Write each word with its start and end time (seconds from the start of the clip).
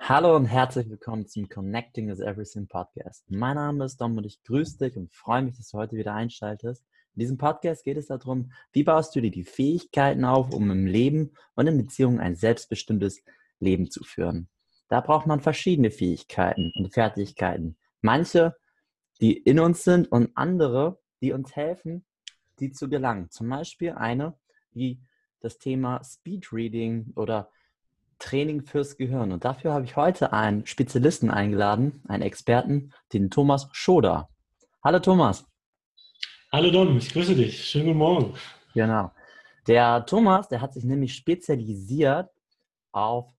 Hallo 0.00 0.34
und 0.34 0.46
herzlich 0.46 0.90
willkommen 0.90 1.28
zum 1.28 1.48
Connecting 1.48 2.08
is 2.08 2.18
Everything 2.18 2.66
Podcast. 2.66 3.24
Mein 3.30 3.54
Name 3.54 3.84
ist 3.84 4.00
Dom 4.00 4.16
und 4.16 4.24
ich 4.24 4.42
grüße 4.42 4.78
dich 4.78 4.96
und 4.96 5.14
freue 5.14 5.42
mich, 5.42 5.56
dass 5.56 5.68
du 5.68 5.78
heute 5.78 5.94
wieder 5.94 6.14
einschaltest. 6.14 6.84
In 7.14 7.20
diesem 7.20 7.38
Podcast 7.38 7.84
geht 7.84 7.98
es 7.98 8.06
darum, 8.08 8.50
wie 8.72 8.82
baust 8.82 9.14
du 9.14 9.20
dir 9.20 9.30
die 9.30 9.44
Fähigkeiten 9.44 10.24
auf, 10.24 10.52
um 10.52 10.72
im 10.72 10.86
Leben 10.86 11.34
und 11.54 11.68
in 11.68 11.78
Beziehungen 11.78 12.18
ein 12.18 12.34
selbstbestimmtes 12.34 13.22
Leben 13.60 13.92
zu 13.92 14.02
führen. 14.02 14.48
Da 14.88 15.00
braucht 15.00 15.28
man 15.28 15.40
verschiedene 15.40 15.92
Fähigkeiten 15.92 16.72
und 16.74 16.92
Fertigkeiten. 16.92 17.76
Manche, 18.00 18.56
die 19.20 19.36
in 19.36 19.58
uns 19.58 19.84
sind 19.84 20.10
und 20.10 20.30
andere, 20.36 20.98
die 21.20 21.32
uns 21.32 21.56
helfen, 21.56 22.04
die 22.60 22.70
zu 22.70 22.88
gelangen. 22.88 23.30
Zum 23.30 23.48
Beispiel 23.48 23.92
eine, 23.92 24.38
wie 24.72 25.00
das 25.40 25.58
Thema 25.58 26.02
Speed 26.04 26.52
Reading 26.52 27.12
oder 27.16 27.50
Training 28.18 28.62
fürs 28.62 28.96
Gehirn. 28.96 29.32
Und 29.32 29.44
dafür 29.44 29.72
habe 29.72 29.84
ich 29.84 29.96
heute 29.96 30.32
einen 30.32 30.66
Spezialisten 30.66 31.30
eingeladen, 31.30 32.02
einen 32.08 32.22
Experten, 32.22 32.92
den 33.12 33.30
Thomas 33.30 33.68
Schoder. 33.72 34.28
Hallo 34.82 34.98
Thomas. 34.98 35.46
Hallo 36.50 36.70
Don, 36.70 36.96
ich 36.96 37.12
grüße 37.12 37.34
dich. 37.34 37.64
Schönen 37.64 37.86
guten 37.86 37.98
Morgen. 37.98 38.34
Genau. 38.74 39.12
Der 39.66 40.06
Thomas, 40.06 40.48
der 40.48 40.60
hat 40.60 40.72
sich 40.72 40.84
nämlich 40.84 41.14
spezialisiert 41.14 42.30
auf 42.92 43.32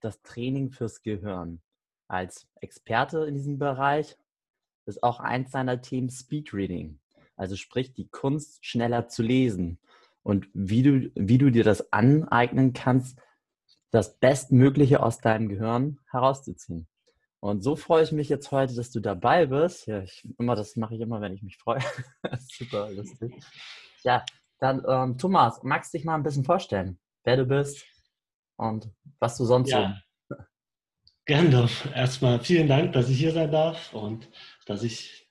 das 0.00 0.20
Training 0.22 0.70
fürs 0.70 1.00
Gehirn. 1.00 1.62
Als 2.08 2.48
Experte 2.60 3.24
in 3.26 3.34
diesem 3.34 3.58
Bereich 3.58 4.16
ist 4.86 5.02
auch 5.02 5.20
eins 5.20 5.50
seiner 5.50 5.80
Themen 5.82 6.10
Speed 6.10 6.52
Reading. 6.54 6.98
Also 7.36 7.56
sprich 7.56 7.92
die 7.92 8.08
Kunst, 8.08 8.64
schneller 8.64 9.08
zu 9.08 9.22
lesen. 9.22 9.78
Und 10.22 10.48
wie 10.54 10.82
du, 10.82 11.10
wie 11.14 11.38
du 11.38 11.50
dir 11.50 11.64
das 11.64 11.92
aneignen 11.92 12.72
kannst, 12.72 13.18
das 13.90 14.18
Bestmögliche 14.18 15.02
aus 15.02 15.18
deinem 15.18 15.48
Gehirn 15.48 15.98
herauszuziehen. 16.10 16.88
Und 17.40 17.62
so 17.62 17.76
freue 17.76 18.02
ich 18.02 18.12
mich 18.12 18.28
jetzt 18.28 18.50
heute, 18.50 18.74
dass 18.74 18.90
du 18.90 19.00
dabei 19.00 19.46
bist. 19.46 19.86
Ja, 19.86 20.02
ich, 20.02 20.26
immer, 20.38 20.56
das 20.56 20.76
mache 20.76 20.94
ich 20.94 21.00
immer, 21.00 21.20
wenn 21.20 21.34
ich 21.34 21.42
mich 21.42 21.56
freue. 21.58 21.80
Super 22.40 22.90
lustig. 22.90 23.34
Ja, 24.02 24.24
dann 24.58 24.82
ähm, 24.88 25.18
Thomas, 25.18 25.62
magst 25.62 25.92
du 25.92 25.98
dich 25.98 26.04
mal 26.04 26.14
ein 26.14 26.22
bisschen 26.22 26.44
vorstellen, 26.44 26.98
wer 27.24 27.36
du 27.36 27.44
bist 27.44 27.84
und 28.56 28.90
was 29.18 29.36
du 29.36 29.44
sonst 29.44 29.70
ja. 29.70 29.96
so. 30.28 30.36
Gern 31.26 31.50
doch. 31.50 31.70
Erstmal 31.94 32.40
vielen 32.40 32.68
Dank, 32.68 32.92
dass 32.92 33.08
ich 33.08 33.18
hier 33.18 33.32
sein 33.32 33.50
darf 33.50 33.92
und 33.92 34.28
dass 34.66 34.82
ich 34.82 35.28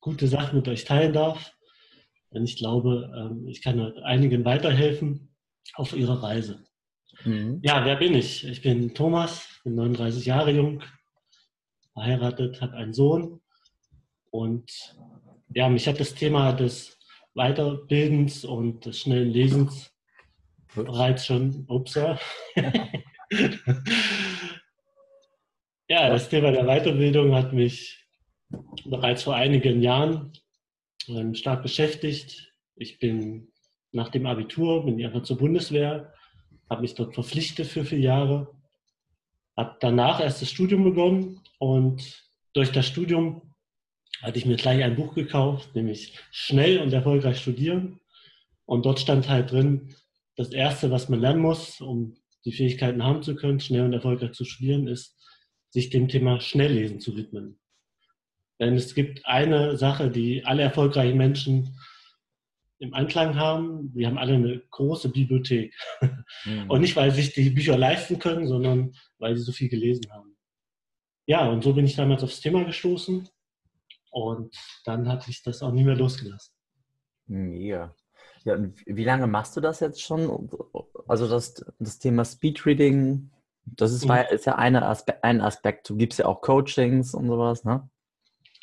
gute 0.00 0.28
Sachen 0.28 0.56
mit 0.56 0.68
euch 0.68 0.84
teilen 0.84 1.12
darf. 1.12 1.52
Denn 2.32 2.44
ich 2.44 2.56
glaube, 2.56 3.10
ähm, 3.16 3.48
ich 3.48 3.62
kann 3.62 3.80
einigen 3.98 4.44
weiterhelfen 4.44 5.34
auf 5.74 5.96
ihrer 5.96 6.22
Reise. 6.22 6.64
Mhm. 7.24 7.60
Ja, 7.62 7.84
wer 7.84 7.96
bin 7.96 8.14
ich? 8.14 8.46
Ich 8.46 8.62
bin 8.62 8.94
Thomas, 8.94 9.60
bin 9.64 9.74
39 9.74 10.26
Jahre 10.26 10.52
jung, 10.52 10.82
verheiratet, 11.92 12.60
habe 12.60 12.74
einen 12.74 12.92
Sohn 12.92 13.40
und 14.30 14.70
ja, 15.54 15.68
mich 15.68 15.86
hat 15.86 16.00
das 16.00 16.14
Thema 16.14 16.52
des 16.52 16.98
Weiterbildens 17.34 18.44
und 18.44 18.84
des 18.84 19.00
schnellen 19.00 19.30
Lesens 19.30 19.92
bereits 20.74 21.26
schon, 21.26 21.64
ups, 21.68 21.94
ja. 21.94 22.18
ja, 25.88 26.08
das 26.08 26.28
Thema 26.28 26.50
der 26.50 26.64
Weiterbildung 26.64 27.34
hat 27.34 27.52
mich 27.52 28.03
bereits 28.84 29.22
vor 29.22 29.34
einigen 29.34 29.82
Jahren 29.82 30.32
ähm, 31.08 31.34
stark 31.34 31.62
beschäftigt. 31.62 32.52
Ich 32.76 32.98
bin 32.98 33.48
nach 33.92 34.08
dem 34.08 34.26
Abitur, 34.26 34.84
bin 34.84 34.98
ich 34.98 35.06
einfach 35.06 35.22
zur 35.22 35.38
Bundeswehr, 35.38 36.12
habe 36.68 36.82
mich 36.82 36.94
dort 36.94 37.14
verpflichtet 37.14 37.66
für 37.66 37.84
vier 37.84 38.00
Jahre, 38.00 38.54
habe 39.56 39.76
danach 39.80 40.20
erst 40.20 40.42
das 40.42 40.50
Studium 40.50 40.84
begonnen 40.84 41.40
und 41.58 42.24
durch 42.52 42.72
das 42.72 42.86
Studium 42.86 43.54
hatte 44.22 44.38
ich 44.38 44.46
mir 44.46 44.56
gleich 44.56 44.82
ein 44.82 44.96
Buch 44.96 45.14
gekauft, 45.14 45.74
nämlich 45.74 46.18
Schnell 46.30 46.78
und 46.78 46.92
erfolgreich 46.92 47.38
studieren. 47.38 48.00
Und 48.64 48.86
dort 48.86 49.00
stand 49.00 49.28
halt 49.28 49.50
drin, 49.50 49.94
das 50.36 50.50
Erste, 50.50 50.90
was 50.90 51.08
man 51.08 51.20
lernen 51.20 51.42
muss, 51.42 51.80
um 51.80 52.16
die 52.44 52.52
Fähigkeiten 52.52 53.02
haben 53.02 53.22
zu 53.22 53.34
können, 53.34 53.60
schnell 53.60 53.84
und 53.84 53.92
erfolgreich 53.92 54.32
zu 54.32 54.44
studieren, 54.44 54.88
ist, 54.88 55.16
sich 55.70 55.90
dem 55.90 56.08
Thema 56.08 56.40
Schnelllesen 56.40 57.00
zu 57.00 57.16
widmen. 57.16 57.58
Denn 58.64 58.76
es 58.76 58.94
gibt 58.94 59.24
eine 59.26 59.76
Sache, 59.76 60.10
die 60.10 60.44
alle 60.44 60.62
erfolgreichen 60.62 61.18
Menschen 61.18 61.78
im 62.78 62.94
Anklang 62.94 63.36
haben. 63.36 63.94
Wir 63.94 64.06
haben 64.06 64.18
alle 64.18 64.34
eine 64.34 64.62
große 64.70 65.10
Bibliothek. 65.10 65.74
Mhm. 66.44 66.70
Und 66.70 66.80
nicht, 66.80 66.96
weil 66.96 67.10
sie 67.10 67.22
sich 67.22 67.34
die 67.34 67.50
Bücher 67.50 67.78
leisten 67.78 68.18
können, 68.18 68.46
sondern 68.46 68.94
weil 69.18 69.36
sie 69.36 69.42
so 69.42 69.52
viel 69.52 69.68
gelesen 69.68 70.10
haben. 70.12 70.36
Ja, 71.26 71.48
und 71.48 71.64
so 71.64 71.72
bin 71.72 71.86
ich 71.86 71.96
damals 71.96 72.22
aufs 72.22 72.40
Thema 72.40 72.64
gestoßen. 72.64 73.28
Und 74.10 74.56
dann 74.84 75.08
hat 75.08 75.22
sich 75.22 75.42
das 75.42 75.62
auch 75.62 75.72
nie 75.72 75.84
mehr 75.84 75.96
losgelassen. 75.96 76.54
Mega. 77.26 77.94
Ja, 78.44 78.54
und 78.54 78.78
wie 78.86 79.04
lange 79.04 79.26
machst 79.26 79.56
du 79.56 79.60
das 79.60 79.80
jetzt 79.80 80.02
schon? 80.02 80.50
Also 81.08 81.28
das, 81.28 81.64
das 81.78 81.98
Thema 81.98 82.24
Speedreading, 82.24 83.30
das 83.64 83.92
ist, 83.92 84.06
mhm. 84.06 84.16
ist 84.30 84.44
ja 84.44 84.56
eine 84.56 84.86
Aspe 84.86 85.22
ein 85.24 85.40
Aspekt. 85.40 85.88
Du 85.88 85.96
gibst 85.96 86.18
ja 86.18 86.26
auch 86.26 86.42
Coachings 86.42 87.14
und 87.14 87.26
sowas, 87.26 87.64
ne? 87.64 87.88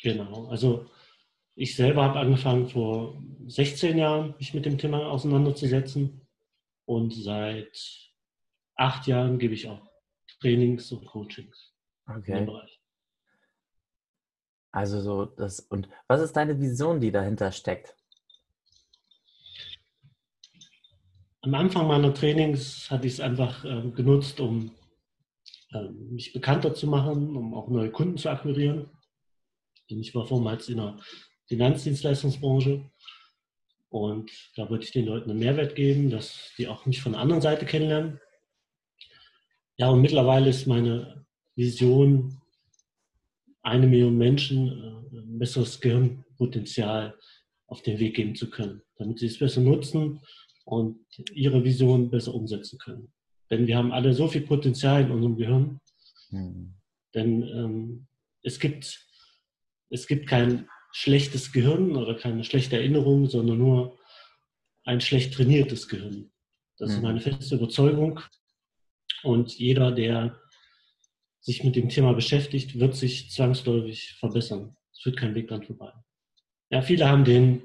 Genau. 0.02 0.46
Also 0.48 0.90
ich 1.54 1.76
selber 1.76 2.02
habe 2.04 2.20
angefangen 2.20 2.68
vor 2.68 3.22
16 3.46 3.98
Jahren, 3.98 4.34
mich 4.38 4.54
mit 4.54 4.64
dem 4.64 4.78
Thema 4.78 5.06
auseinanderzusetzen. 5.06 6.26
Und 6.84 7.14
seit 7.14 8.10
acht 8.76 9.06
Jahren 9.06 9.38
gebe 9.38 9.54
ich 9.54 9.68
auch 9.68 9.88
Trainings 10.40 10.90
und 10.92 11.06
Coachings 11.06 11.72
okay. 12.06 12.38
im 12.38 12.46
Bereich. 12.46 12.80
Also 14.72 15.00
so 15.02 15.26
das 15.26 15.60
und 15.60 15.88
was 16.08 16.22
ist 16.22 16.32
deine 16.32 16.58
Vision, 16.58 16.98
die 16.98 17.12
dahinter 17.12 17.52
steckt? 17.52 17.94
Am 21.42 21.54
Anfang 21.54 21.86
meiner 21.86 22.14
Trainings 22.14 22.90
hatte 22.90 23.06
ich 23.06 23.14
es 23.14 23.20
einfach 23.20 23.64
äh, 23.64 23.90
genutzt, 23.90 24.40
um 24.40 24.70
äh, 25.72 25.88
mich 25.88 26.32
bekannter 26.32 26.72
zu 26.72 26.86
machen, 26.86 27.36
um 27.36 27.52
auch 27.54 27.68
neue 27.68 27.90
Kunden 27.90 28.16
zu 28.16 28.30
akquirieren. 28.30 28.88
Ich 30.00 30.14
war 30.14 30.26
vormals 30.26 30.68
in 30.68 30.80
einer 30.80 31.00
Finanzdienstleistungsbranche. 31.46 32.90
Und 33.88 34.30
da 34.56 34.70
wollte 34.70 34.86
ich 34.86 34.92
den 34.92 35.06
Leuten 35.06 35.30
einen 35.30 35.38
Mehrwert 35.38 35.74
geben, 35.74 36.10
dass 36.10 36.50
die 36.56 36.66
auch 36.66 36.86
mich 36.86 37.02
von 37.02 37.12
der 37.12 37.20
anderen 37.20 37.42
Seite 37.42 37.66
kennenlernen. 37.66 38.20
Ja, 39.76 39.90
und 39.90 40.00
mittlerweile 40.00 40.48
ist 40.48 40.66
meine 40.66 41.26
Vision, 41.56 42.40
eine 43.62 43.86
Million 43.86 44.16
Menschen 44.16 44.68
äh, 44.68 45.18
ein 45.18 45.38
besseres 45.38 45.80
Gehirnpotenzial 45.80 47.18
auf 47.66 47.82
den 47.82 47.98
Weg 47.98 48.16
geben 48.16 48.34
zu 48.34 48.50
können, 48.50 48.82
damit 48.96 49.18
sie 49.18 49.26
es 49.26 49.38
besser 49.38 49.60
nutzen 49.60 50.20
und 50.64 50.98
ihre 51.34 51.64
Vision 51.64 52.10
besser 52.10 52.34
umsetzen 52.34 52.78
können. 52.78 53.12
Denn 53.50 53.66
wir 53.66 53.76
haben 53.76 53.92
alle 53.92 54.14
so 54.14 54.28
viel 54.28 54.42
Potenzial 54.42 55.02
in 55.02 55.10
unserem 55.10 55.36
Gehirn. 55.36 55.80
Mhm. 56.30 56.74
Denn 57.14 57.42
ähm, 57.42 58.06
es, 58.42 58.58
gibt, 58.58 59.06
es 59.92 60.06
gibt 60.06 60.26
kein 60.26 60.68
schlechtes 60.92 61.52
Gehirn 61.52 61.96
oder 61.96 62.14
keine 62.14 62.44
schlechte 62.44 62.76
Erinnerung, 62.76 63.28
sondern 63.28 63.58
nur 63.58 63.98
ein 64.84 65.00
schlecht 65.00 65.34
trainiertes 65.34 65.88
Gehirn. 65.88 66.30
Das 66.78 66.90
mhm. 66.90 66.96
ist 66.96 67.02
meine 67.02 67.20
feste 67.20 67.54
Überzeugung. 67.54 68.20
Und 69.22 69.56
jeder, 69.58 69.92
der 69.92 70.38
sich 71.40 71.64
mit 71.64 71.76
dem 71.76 71.88
Thema 71.88 72.12
beschäftigt, 72.12 72.78
wird 72.78 72.96
sich 72.96 73.30
zwangsläufig 73.30 74.14
verbessern. 74.18 74.76
Es 74.92 75.00
führt 75.00 75.16
kein 75.16 75.34
Weg 75.34 75.48
dran 75.48 75.62
vorbei. 75.62 75.92
Ja, 76.70 76.82
viele 76.82 77.08
haben 77.08 77.24
den 77.24 77.62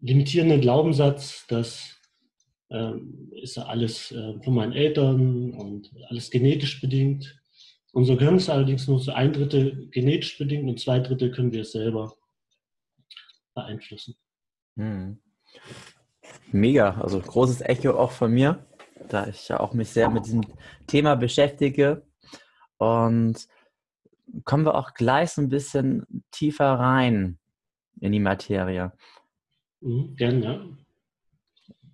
limitierenden 0.00 0.60
Glaubenssatz, 0.60 1.46
dass 1.46 2.00
ähm, 2.70 3.32
ist 3.32 3.58
alles 3.58 4.12
äh, 4.12 4.40
von 4.42 4.54
meinen 4.54 4.72
Eltern 4.72 5.52
und 5.52 5.90
alles 6.08 6.30
genetisch 6.30 6.80
bedingt. 6.80 7.39
Unser 7.92 8.16
Gehirn 8.16 8.36
ist 8.36 8.48
allerdings 8.48 8.86
nur 8.86 9.00
zu 9.00 9.12
ein 9.12 9.32
Drittel 9.32 9.88
genetisch 9.90 10.38
bedingt 10.38 10.68
und 10.68 10.78
zwei 10.78 11.00
Drittel 11.00 11.32
können 11.32 11.52
wir 11.52 11.62
es 11.62 11.72
selber 11.72 12.16
beeinflussen. 13.54 14.16
Hm. 14.76 15.20
Mega, 16.52 17.00
also 17.00 17.20
großes 17.20 17.62
Echo 17.62 17.92
auch 17.92 18.12
von 18.12 18.32
mir, 18.32 18.66
da 19.08 19.26
ich 19.26 19.48
ja 19.48 19.60
auch 19.60 19.74
mich 19.74 19.88
sehr 19.90 20.10
mit 20.10 20.26
diesem 20.26 20.42
Thema 20.86 21.16
beschäftige. 21.16 22.06
Und 22.78 23.48
kommen 24.44 24.64
wir 24.64 24.76
auch 24.76 24.94
gleich 24.94 25.32
so 25.32 25.42
ein 25.42 25.48
bisschen 25.48 26.06
tiefer 26.30 26.72
rein 26.74 27.38
in 28.00 28.12
die 28.12 28.20
Materie. 28.20 28.92
Mhm, 29.80 30.14
gerne, 30.16 30.44
ja. 30.44 30.66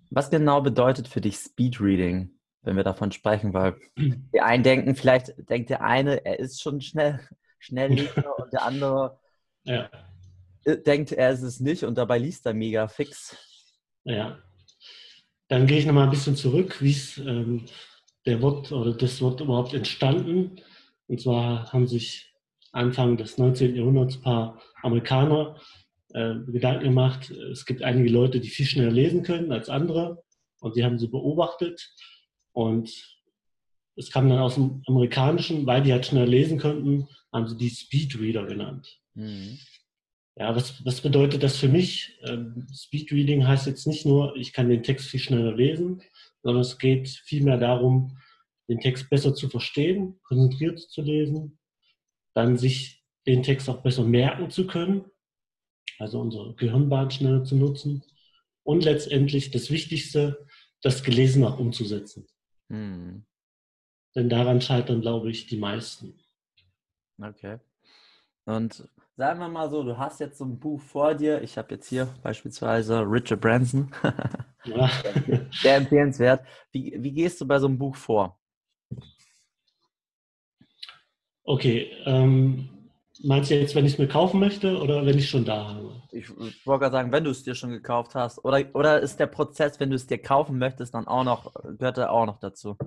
Was 0.09 0.29
genau 0.29 0.61
bedeutet 0.61 1.07
für 1.07 1.21
dich 1.21 1.37
Speedreading? 1.37 2.36
Wenn 2.67 2.75
wir 2.75 2.83
davon 2.83 3.11
sprechen, 3.13 3.53
weil 3.53 3.75
die 3.97 4.41
einen 4.41 4.61
denken, 4.63 4.95
vielleicht 4.95 5.33
denkt 5.49 5.69
der 5.69 5.81
eine, 5.81 6.23
er 6.25 6.37
ist 6.37 6.61
schon 6.61 6.81
schnell, 6.81 7.19
schnell 7.59 7.91
und 8.37 8.51
der 8.53 8.63
andere, 8.63 9.19
Ja. 9.63 9.89
äh, 10.65 10.77
denkt, 10.77 11.13
er 11.13 11.31
ist 11.31 11.43
es 11.43 11.61
nicht 11.61 11.83
und 11.83 11.97
dabei 11.97 12.19
liest 12.19 12.45
er 12.45 12.53
mega 12.53 12.87
fix. 12.89 13.35
Ja. 14.03 14.37
Dann 15.47 15.65
gehe 15.65 15.79
ich 15.79 15.85
nochmal 15.85 16.03
ein 16.03 16.09
bisschen 16.09 16.35
zurück, 16.35 16.81
wie 16.81 16.91
es 16.91 17.17
ähm, 17.19 17.65
der 18.25 18.41
Wort 18.41 18.71
oder 18.73 18.93
das 18.93 19.21
Wort 19.21 19.39
überhaupt 19.39 19.73
entstanden. 19.73 20.61
Und 21.07 21.21
zwar 21.21 21.71
haben 21.71 21.87
sich 21.87 22.33
Anfang 22.73 23.15
des 23.15 23.37
19. 23.37 23.77
Jahrhunderts 23.77 24.17
ein 24.17 24.21
paar 24.23 24.61
Amerikaner 24.83 25.57
äh, 26.13 26.35
Gedanken 26.47 26.83
gemacht, 26.83 27.31
es 27.31 27.65
gibt 27.65 27.81
einige 27.81 28.09
Leute, 28.09 28.41
die 28.41 28.49
viel 28.49 28.65
schneller 28.65 28.91
lesen 28.91 29.23
können 29.23 29.53
als 29.53 29.69
andere 29.69 30.21
und 30.59 30.75
die 30.75 30.83
haben 30.83 30.99
sie 30.99 31.07
beobachtet 31.07 31.89
und 32.57 32.91
es 33.95 34.09
kam 34.09 34.29
dann 34.29 34.39
aus 34.39 34.55
dem 34.55 34.81
Amerikanischen, 34.87 35.67
weil 35.67 35.83
die 35.83 35.91
halt 35.93 36.07
schneller 36.07 36.25
lesen 36.25 36.57
könnten, 36.57 37.07
haben 37.31 37.47
sie 37.47 37.55
die 37.55 37.69
Speedreader 37.69 38.47
genannt. 38.47 38.99
Mhm. 39.13 39.59
Ja, 40.35 40.55
was, 40.55 40.83
was 40.83 41.01
bedeutet 41.01 41.43
das 41.43 41.57
für 41.57 41.67
mich? 41.67 42.17
Ähm, 42.23 42.65
Speedreading 42.73 43.45
heißt 43.45 43.67
jetzt 43.67 43.85
nicht 43.85 44.07
nur, 44.07 44.35
ich 44.35 44.53
kann 44.53 44.69
den 44.69 44.81
Text 44.81 45.05
viel 45.07 45.19
schneller 45.19 45.55
lesen, 45.55 46.01
sondern 46.41 46.61
es 46.61 46.79
geht 46.79 47.07
vielmehr 47.07 47.59
darum, 47.59 48.17
den 48.67 48.79
Text 48.79 49.07
besser 49.11 49.35
zu 49.35 49.49
verstehen, 49.49 50.19
konzentriert 50.23 50.79
zu 50.79 51.03
lesen, 51.03 51.59
dann 52.33 52.57
sich 52.57 53.03
den 53.27 53.43
Text 53.43 53.69
auch 53.69 53.83
besser 53.83 54.03
merken 54.03 54.49
zu 54.49 54.65
können, 54.65 55.05
also 55.99 56.19
unsere 56.19 56.55
Gehirnbahn 56.55 57.11
schneller 57.11 57.43
zu 57.43 57.55
nutzen 57.55 58.03
und 58.63 58.83
letztendlich 58.83 59.51
das 59.51 59.69
Wichtigste, 59.69 60.43
das 60.81 61.03
Gelesene 61.03 61.47
auch 61.47 61.59
umzusetzen. 61.59 62.27
Hm. 62.69 63.25
Denn 64.15 64.29
daran 64.29 64.61
scheitern, 64.61 65.01
glaube 65.01 65.29
ich, 65.29 65.47
die 65.47 65.57
meisten. 65.57 66.19
Okay. 67.21 67.59
Und 68.45 68.87
sagen 69.15 69.39
wir 69.39 69.49
mal 69.49 69.69
so, 69.69 69.83
du 69.83 69.97
hast 69.97 70.19
jetzt 70.19 70.37
so 70.37 70.45
ein 70.45 70.59
Buch 70.59 70.79
vor 70.81 71.13
dir. 71.15 71.41
Ich 71.41 71.57
habe 71.57 71.75
jetzt 71.75 71.87
hier 71.87 72.07
beispielsweise 72.23 73.01
Richard 73.01 73.41
Branson. 73.41 73.91
ja. 74.65 74.89
Sehr 75.51 75.77
empfehlenswert. 75.77 76.45
Wie, 76.71 76.95
wie 76.97 77.11
gehst 77.11 77.41
du 77.41 77.47
bei 77.47 77.59
so 77.59 77.67
einem 77.67 77.77
Buch 77.77 77.95
vor? 77.95 78.39
Okay, 81.43 81.91
ähm, 82.05 82.69
meinst 83.23 83.49
du 83.49 83.55
jetzt, 83.55 83.75
wenn 83.75 83.85
ich 83.85 83.93
es 83.93 83.99
mir 83.99 84.07
kaufen 84.07 84.39
möchte 84.39 84.79
oder 84.79 85.05
wenn 85.05 85.17
ich 85.17 85.29
schon 85.29 85.45
da 85.45 85.69
habe? 85.69 86.01
Ich, 86.11 86.25
ich 86.29 86.65
wollte 86.65 86.81
gerade 86.81 86.91
sagen, 86.91 87.11
wenn 87.11 87.23
du 87.23 87.31
es 87.31 87.43
dir 87.43 87.55
schon 87.55 87.71
gekauft 87.71 88.15
hast. 88.15 88.43
Oder, 88.43 88.63
oder 88.73 88.99
ist 88.99 89.19
der 89.19 89.27
Prozess, 89.27 89.79
wenn 89.79 89.89
du 89.89 89.95
es 89.95 90.07
dir 90.07 90.17
kaufen 90.17 90.57
möchtest, 90.57 90.93
dann 90.93 91.07
auch 91.07 91.23
noch, 91.23 91.53
gehört 91.77 91.97
er 91.97 92.11
auch 92.11 92.25
noch 92.25 92.39
dazu? 92.39 92.77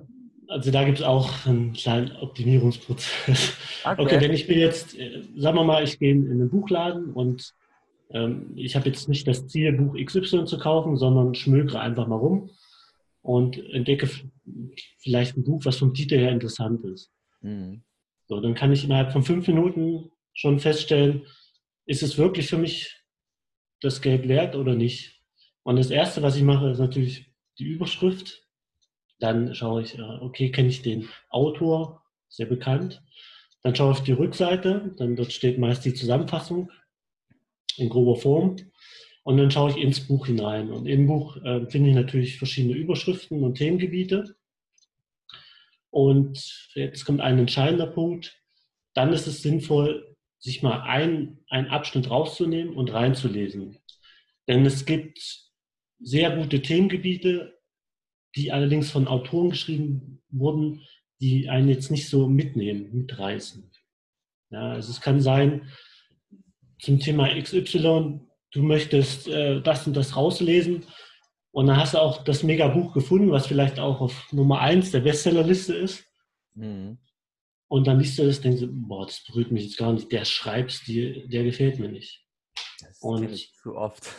Also 0.47 0.69
da 0.69 0.83
gibt 0.83 0.99
es 0.99 1.05
auch 1.05 1.45
einen 1.45 1.73
kleinen 1.73 2.15
Optimierungsprozess. 2.17 3.57
Okay. 3.83 4.01
okay, 4.01 4.21
wenn 4.21 4.33
ich 4.33 4.47
mir 4.47 4.57
jetzt, 4.57 4.99
äh, 4.99 5.23
sagen 5.35 5.57
wir 5.57 5.63
mal, 5.63 5.83
ich 5.83 5.97
gehe 5.97 6.11
in 6.11 6.29
einen 6.29 6.49
Buchladen 6.49 7.11
und 7.13 7.55
ähm, 8.11 8.51
ich 8.55 8.75
habe 8.75 8.87
jetzt 8.87 9.09
nicht 9.09 9.27
das 9.27 9.47
Ziel, 9.47 9.71
Buch 9.73 9.95
XY 9.95 10.45
zu 10.45 10.59
kaufen, 10.59 10.97
sondern 10.97 11.33
schmökere 11.33 11.79
einfach 11.79 12.05
mal 12.05 12.17
rum 12.17 12.51
und 13.21 13.57
entdecke 13.71 14.09
vielleicht 14.99 15.37
ein 15.37 15.43
Buch, 15.43 15.61
was 15.63 15.77
vom 15.77 15.93
Titel 15.93 16.17
her 16.17 16.31
interessant 16.31 16.83
ist. 16.85 17.11
Mhm. 17.41 17.81
So, 18.27 18.39
dann 18.39 18.53
kann 18.53 18.71
ich 18.71 18.83
innerhalb 18.83 19.11
von 19.11 19.23
fünf 19.23 19.47
Minuten 19.47 20.11
schon 20.33 20.59
feststellen, 20.59 21.25
ist 21.85 22.03
es 22.03 22.17
wirklich 22.17 22.47
für 22.47 22.57
mich 22.57 22.97
das 23.81 24.01
Geld 24.01 24.27
wert 24.27 24.55
oder 24.55 24.75
nicht? 24.75 25.21
Und 25.63 25.75
das 25.75 25.91
Erste, 25.91 26.21
was 26.21 26.35
ich 26.35 26.43
mache, 26.43 26.69
ist 26.69 26.79
natürlich 26.79 27.31
die 27.59 27.65
Überschrift. 27.65 28.47
Dann 29.19 29.53
schaue 29.53 29.83
ich, 29.83 29.97
äh, 29.97 30.01
okay, 30.01 30.51
kenne 30.51 30.69
ich 30.69 30.81
den 30.81 31.09
Autor, 31.29 32.03
sehr 32.29 32.47
bekannt. 32.47 33.03
Dann 33.61 33.75
schaue 33.75 33.93
ich 33.93 33.99
die 33.99 34.13
Rückseite, 34.13 34.95
dann 34.97 35.15
dort 35.15 35.31
steht 35.31 35.59
meist 35.59 35.85
die 35.85 35.93
Zusammenfassung 35.93 36.71
in 37.77 37.89
grober 37.89 38.15
Form. 38.15 38.55
Und 39.23 39.37
dann 39.37 39.51
schaue 39.51 39.69
ich 39.69 39.77
ins 39.77 40.07
Buch 40.07 40.25
hinein. 40.25 40.71
Und 40.71 40.87
im 40.87 41.05
Buch 41.05 41.37
äh, 41.37 41.67
finde 41.69 41.89
ich 41.89 41.95
natürlich 41.95 42.37
verschiedene 42.39 42.73
Überschriften 42.73 43.43
und 43.43 43.55
Themengebiete. 43.55 44.35
Und 45.91 46.71
jetzt 46.73 47.05
kommt 47.05 47.21
ein 47.21 47.37
entscheidender 47.37 47.85
Punkt. 47.85 48.41
Dann 48.95 49.13
ist 49.13 49.27
es 49.27 49.43
sinnvoll, 49.43 50.10
sich 50.41 50.63
mal 50.63 50.81
einen 50.81 51.37
Abschnitt 51.69 52.09
rauszunehmen 52.09 52.75
und 52.75 52.91
reinzulesen. 52.91 53.77
Denn 54.47 54.65
es 54.65 54.85
gibt 54.85 55.51
sehr 55.99 56.35
gute 56.35 56.61
Themengebiete, 56.61 57.57
die 58.35 58.51
allerdings 58.51 58.89
von 58.89 59.07
Autoren 59.07 59.51
geschrieben 59.51 60.23
wurden, 60.29 60.81
die 61.21 61.47
einen 61.47 61.69
jetzt 61.69 61.91
nicht 61.91 62.09
so 62.09 62.27
mitnehmen, 62.27 62.89
mitreißen. 62.91 63.71
Ja, 64.49 64.71
also 64.71 64.91
es 64.91 64.99
kann 64.99 65.21
sein, 65.21 65.69
zum 66.79 66.99
Thema 66.99 67.29
XY, 67.39 68.21
du 68.51 68.63
möchtest 68.63 69.27
äh, 69.27 69.61
das 69.61 69.85
und 69.85 69.95
das 69.95 70.15
rauslesen 70.15 70.83
und 71.51 71.67
dann 71.67 71.77
hast 71.77 71.93
du 71.93 71.99
auch 71.99 72.23
das 72.23 72.41
Mega-Buch 72.41 72.93
gefunden, 72.93 73.29
was 73.29 73.45
vielleicht 73.45 73.79
auch 73.79 74.01
auf 74.01 74.31
Nummer 74.33 74.59
1 74.59 74.89
der 74.91 75.01
Bestsellerliste 75.01 75.75
ist. 75.75 76.03
Mhm. 76.55 76.97
Und 77.71 77.87
dann 77.87 77.99
liest 77.99 78.19
du 78.19 78.25
das, 78.25 78.41
denkst 78.41 78.59
du, 78.59 78.67
boah, 78.69 79.05
das 79.05 79.23
berührt 79.23 79.49
mich 79.49 79.63
jetzt 79.63 79.77
gar 79.77 79.93
nicht. 79.93 80.11
Der 80.11 80.25
Schreibstil, 80.25 81.25
der 81.29 81.45
gefällt 81.45 81.79
mir 81.79 81.87
nicht. 81.87 82.21
Das 82.81 82.99
und 82.99 83.31
ich 83.31 83.53
zu 83.53 83.77
oft. 83.77 84.09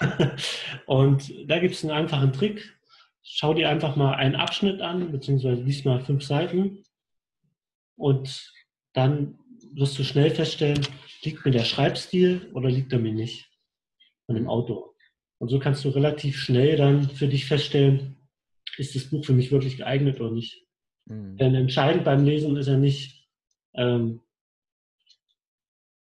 und 0.86 1.32
da 1.48 1.60
gibt 1.60 1.76
es 1.76 1.84
einen 1.84 1.92
einfachen 1.92 2.32
Trick. 2.32 2.76
Schau 3.22 3.54
dir 3.54 3.68
einfach 3.68 3.94
mal 3.94 4.14
einen 4.14 4.34
Abschnitt 4.34 4.80
an, 4.80 5.12
beziehungsweise 5.12 5.62
liest 5.62 5.84
mal 5.84 6.04
fünf 6.04 6.24
Seiten. 6.24 6.82
Und 7.94 8.52
dann 8.94 9.38
wirst 9.74 9.96
du 9.96 10.02
schnell 10.02 10.32
feststellen, 10.32 10.84
liegt 11.22 11.44
mir 11.44 11.52
der 11.52 11.64
Schreibstil 11.64 12.50
oder 12.52 12.68
liegt 12.68 12.92
er 12.92 12.98
mir 12.98 13.12
nicht 13.12 13.48
von 14.26 14.34
dem 14.34 14.48
Autor. 14.48 14.96
Und 15.38 15.50
so 15.50 15.60
kannst 15.60 15.84
du 15.84 15.90
relativ 15.90 16.36
schnell 16.36 16.74
dann 16.74 17.08
für 17.08 17.28
dich 17.28 17.46
feststellen, 17.46 18.16
ist 18.76 18.96
das 18.96 19.04
Buch 19.04 19.24
für 19.24 19.34
mich 19.34 19.52
wirklich 19.52 19.76
geeignet 19.76 20.20
oder 20.20 20.32
nicht. 20.32 20.67
Mhm. 21.08 21.36
Denn 21.36 21.54
entscheidend 21.54 22.04
beim 22.04 22.24
Lesen 22.24 22.56
ist 22.56 22.68
ja 22.68 22.76
nicht 22.76 23.28
ähm, 23.74 24.20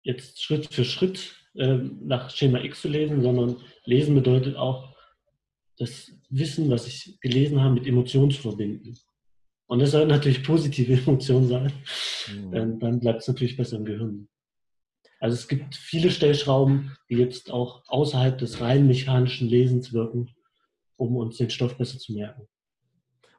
jetzt 0.03 0.41
Schritt 0.41 0.73
für 0.73 0.85
Schritt 0.85 1.35
ähm, 1.55 1.99
nach 2.03 2.29
Schema 2.29 2.63
X 2.63 2.81
zu 2.81 2.87
lesen, 2.87 3.21
sondern 3.21 3.57
lesen 3.85 4.15
bedeutet 4.15 4.55
auch, 4.55 4.91
das 5.77 6.11
Wissen, 6.29 6.69
was 6.69 6.87
ich 6.87 7.19
gelesen 7.21 7.59
habe, 7.59 7.73
mit 7.73 7.87
Emotionen 7.87 8.29
zu 8.29 8.41
verbinden. 8.41 8.97
Und 9.65 9.79
das 9.79 9.91
soll 9.91 10.05
natürlich 10.05 10.43
positive 10.43 10.93
Emotionen 11.01 11.47
sein. 11.47 11.73
Mhm. 12.31 12.53
Ähm, 12.53 12.79
dann 12.79 12.99
bleibt 12.99 13.21
es 13.21 13.27
natürlich 13.27 13.57
besser 13.57 13.77
im 13.77 13.85
Gehirn. 13.85 14.27
Also 15.19 15.35
es 15.35 15.47
gibt 15.47 15.75
viele 15.75 16.11
Stellschrauben, 16.11 16.95
die 17.09 17.15
jetzt 17.15 17.51
auch 17.51 17.83
außerhalb 17.87 18.37
des 18.37 18.59
rein 18.59 18.87
mechanischen 18.87 19.47
Lesens 19.47 19.93
wirken, 19.93 20.29
um 20.97 21.15
uns 21.15 21.37
den 21.37 21.49
Stoff 21.49 21.77
besser 21.77 21.99
zu 21.99 22.13
merken. 22.13 22.47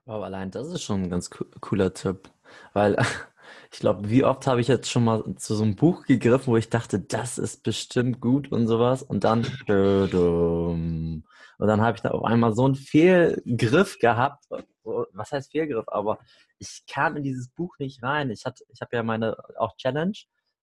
Wow, 0.04 0.24
allein 0.24 0.50
das 0.50 0.68
ist 0.68 0.82
schon 0.82 1.04
ein 1.04 1.10
ganz 1.10 1.30
cooler 1.30 1.94
Tipp. 1.94 2.30
Weil 2.72 2.96
ich 3.72 3.78
glaube, 3.78 4.10
wie 4.10 4.24
oft 4.24 4.46
habe 4.46 4.60
ich 4.60 4.68
jetzt 4.68 4.90
schon 4.90 5.04
mal 5.04 5.22
zu 5.36 5.54
so 5.54 5.62
einem 5.62 5.76
Buch 5.76 6.04
gegriffen, 6.04 6.52
wo 6.52 6.56
ich 6.56 6.70
dachte, 6.70 7.00
das 7.00 7.38
ist 7.38 7.62
bestimmt 7.62 8.20
gut 8.20 8.50
und 8.50 8.66
sowas. 8.66 9.02
Und 9.02 9.24
dann, 9.24 9.44
und 9.68 11.22
dann 11.58 11.80
habe 11.80 11.96
ich 11.96 12.02
da 12.02 12.10
auf 12.10 12.24
einmal 12.24 12.54
so 12.54 12.64
einen 12.64 12.74
Fehlgriff 12.74 13.98
gehabt. 13.98 14.44
Was 14.82 15.30
heißt 15.30 15.52
Fehlgriff? 15.52 15.88
Aber 15.88 16.18
ich 16.58 16.84
kam 16.88 17.16
in 17.16 17.22
dieses 17.22 17.48
Buch 17.50 17.78
nicht 17.78 18.02
rein. 18.02 18.30
Ich, 18.30 18.42
ich 18.68 18.80
habe 18.80 18.96
ja 18.96 19.02
meine 19.04 19.36
auch 19.56 19.76
Challenge, 19.76 20.18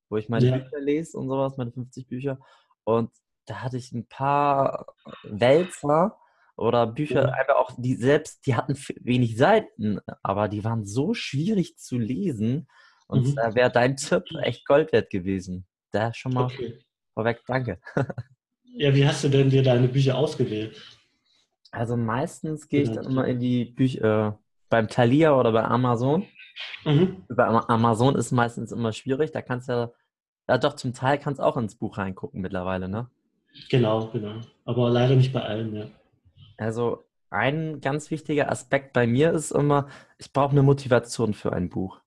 wo 0.09 0.17
ich 0.17 0.27
meine 0.27 0.45
ja. 0.45 0.57
Bücher 0.57 0.79
lese 0.81 1.17
und 1.17 1.29
sowas, 1.29 1.55
meine 1.55 1.71
50 1.71 2.07
Bücher. 2.07 2.39
Und 2.83 3.11
da 3.45 3.61
hatte 3.63 3.77
ich 3.77 3.93
ein 3.93 4.05
paar 4.05 4.87
Wälzer 5.23 6.17
oder 6.59 6.87
Bücher 6.87 7.23
ja. 7.23 7.29
einfach 7.29 7.55
auch, 7.55 7.71
die 7.77 7.95
selbst, 7.95 8.45
die 8.45 8.55
hatten 8.55 8.75
wenig 8.99 9.37
Seiten, 9.37 9.99
aber 10.21 10.49
die 10.49 10.63
waren 10.63 10.85
so 10.85 11.13
schwierig 11.13 11.77
zu 11.77 11.97
lesen. 11.97 12.67
Und 13.07 13.27
mhm. 13.27 13.35
da 13.35 13.55
wäre 13.55 13.71
dein 13.71 13.95
Tipp 13.95 14.25
echt 14.41 14.65
Gold 14.65 14.91
wert 14.91 15.09
gewesen. 15.09 15.65
Da 15.91 16.13
schon 16.13 16.33
mal 16.33 16.45
okay. 16.45 16.77
vorweg, 17.13 17.41
danke. 17.47 17.79
ja, 18.75 18.93
wie 18.93 19.07
hast 19.07 19.23
du 19.23 19.29
denn 19.29 19.49
dir 19.49 19.63
deine 19.63 19.87
Bücher 19.87 20.17
ausgewählt? 20.17 20.79
Also 21.71 21.95
meistens 21.95 22.67
gehe 22.67 22.81
ich 22.81 22.91
dann 22.91 23.05
immer 23.05 23.25
in 23.25 23.39
die 23.39 23.65
Bücher 23.65 24.27
äh, 24.27 24.43
beim 24.69 24.87
Thalia 24.87 25.35
oder 25.35 25.51
bei 25.51 25.63
Amazon. 25.63 26.25
Mhm. 26.83 27.23
Bei 27.29 27.45
Amazon 27.45 28.15
ist 28.15 28.31
meistens 28.31 28.71
immer 28.71 28.91
schwierig. 28.91 29.31
Da 29.31 29.41
kannst 29.41 29.69
du 29.69 29.73
ja, 29.73 29.91
ja 30.49 30.57
doch 30.57 30.75
zum 30.75 30.93
Teil 30.93 31.19
kannst 31.19 31.39
du 31.39 31.43
auch 31.43 31.57
ins 31.57 31.75
Buch 31.75 31.97
reingucken 31.97 32.41
mittlerweile, 32.41 32.89
ne? 32.89 33.09
Genau, 33.69 34.07
genau. 34.07 34.41
Aber 34.65 34.89
leider 34.89 35.15
nicht 35.15 35.33
bei 35.33 35.41
allen, 35.41 35.73
ja. 35.75 35.85
Also 36.59 37.05
ein 37.29 37.79
ganz 37.79 38.11
wichtiger 38.11 38.51
Aspekt 38.51 38.93
bei 38.93 39.07
mir 39.07 39.31
ist 39.31 39.51
immer, 39.51 39.87
ich 40.17 40.33
brauche 40.33 40.51
eine 40.51 40.63
Motivation 40.63 41.33
für 41.33 41.53
ein 41.53 41.69
Buch. 41.69 42.01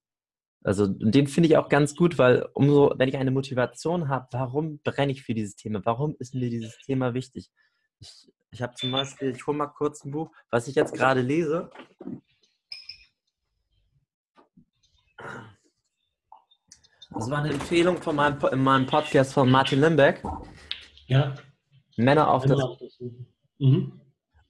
Also 0.65 0.87
den 0.87 1.27
finde 1.27 1.49
ich 1.49 1.57
auch 1.57 1.69
ganz 1.69 1.97
gut, 1.97 2.19
weil 2.19 2.47
umso, 2.55 2.93
wenn 2.97 3.09
ich 3.09 3.17
eine 3.17 3.31
Motivation 3.31 4.09
habe, 4.09 4.29
warum 4.33 4.79
brenne 4.79 5.13
ich 5.13 5.23
für 5.23 5.35
dieses 5.35 5.57
Thema? 5.57 5.81
Warum 5.85 6.15
ist 6.19 6.35
mir 6.35 6.51
dieses 6.51 6.77
Thema 6.79 7.15
wichtig? 7.15 7.51
Ich, 7.99 8.31
ich 8.51 8.63
habe 8.63 8.75
zum 8.75 8.93
Beispiel, 8.93 9.31
ich 9.31 9.47
hole 9.47 9.57
mal 9.57 9.67
kurz 9.69 10.05
ein 10.05 10.13
Buch, 10.13 10.31
was 10.51 10.69
ich 10.69 10.75
jetzt 10.75 10.95
gerade 10.95 11.21
lese. 11.21 11.71
Das 17.11 17.31
war 17.31 17.39
eine 17.39 17.53
Empfehlung 17.53 17.97
von 18.01 18.17
meinem, 18.17 18.39
in 18.53 18.63
meinem 18.63 18.87
Podcast 18.87 19.33
von 19.33 19.51
Martin 19.51 19.81
Limbeck. 19.81 20.23
Ja. 21.07 21.35
Männer 21.97 22.31
auf 22.31 22.43
Männer 22.45 22.57
das. 22.57 22.65
Auf 22.65 22.79
das 22.79 23.01
mhm. 23.59 24.02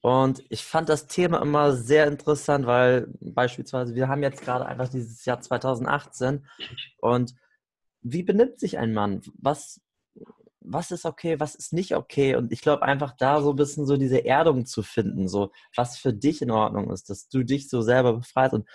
Und 0.02 0.42
ich 0.49 0.64
fand 0.64 0.88
das 0.88 1.06
Thema 1.06 1.40
immer 1.40 1.75
sehr 1.75 2.09
interessant, 2.09 2.66
weil 2.66 3.06
beispielsweise 3.21 3.94
wir 3.94 4.09
haben 4.09 4.23
jetzt 4.23 4.42
gerade 4.42 4.66
einfach 4.66 4.88
dieses 4.88 5.25
Jahr 5.25 5.40
2018 5.40 6.44
und 6.99 7.35
wie 8.02 8.25
benimmt 8.25 8.59
sich 8.59 8.78
ein 8.78 8.92
Mann? 8.92 9.23
Was, 9.38 9.80
was 10.61 10.90
ist 10.90 11.04
okay, 11.04 11.38
was 11.38 11.54
ist 11.54 11.73
nicht 11.73 11.94
okay? 11.94 12.35
Und 12.35 12.50
ich 12.50 12.62
glaube 12.62 12.82
einfach 12.82 13.12
da 13.16 13.40
so 13.40 13.50
ein 13.50 13.56
bisschen 13.56 13.87
so 13.87 13.97
diese 13.97 14.25
Erdung 14.25 14.66
zu 14.66 14.82
finden, 14.82 15.28
so 15.28 15.52
was 15.76 15.97
für 15.97 16.12
dich 16.12 16.42
in 16.42 16.50
Ordnung 16.50 16.90
ist, 16.90 17.09
dass 17.09 17.28
du 17.28 17.44
dich 17.44 17.68
so 17.68 17.80
selber 17.80 18.14
befreist. 18.14 18.54
Und 18.54 18.68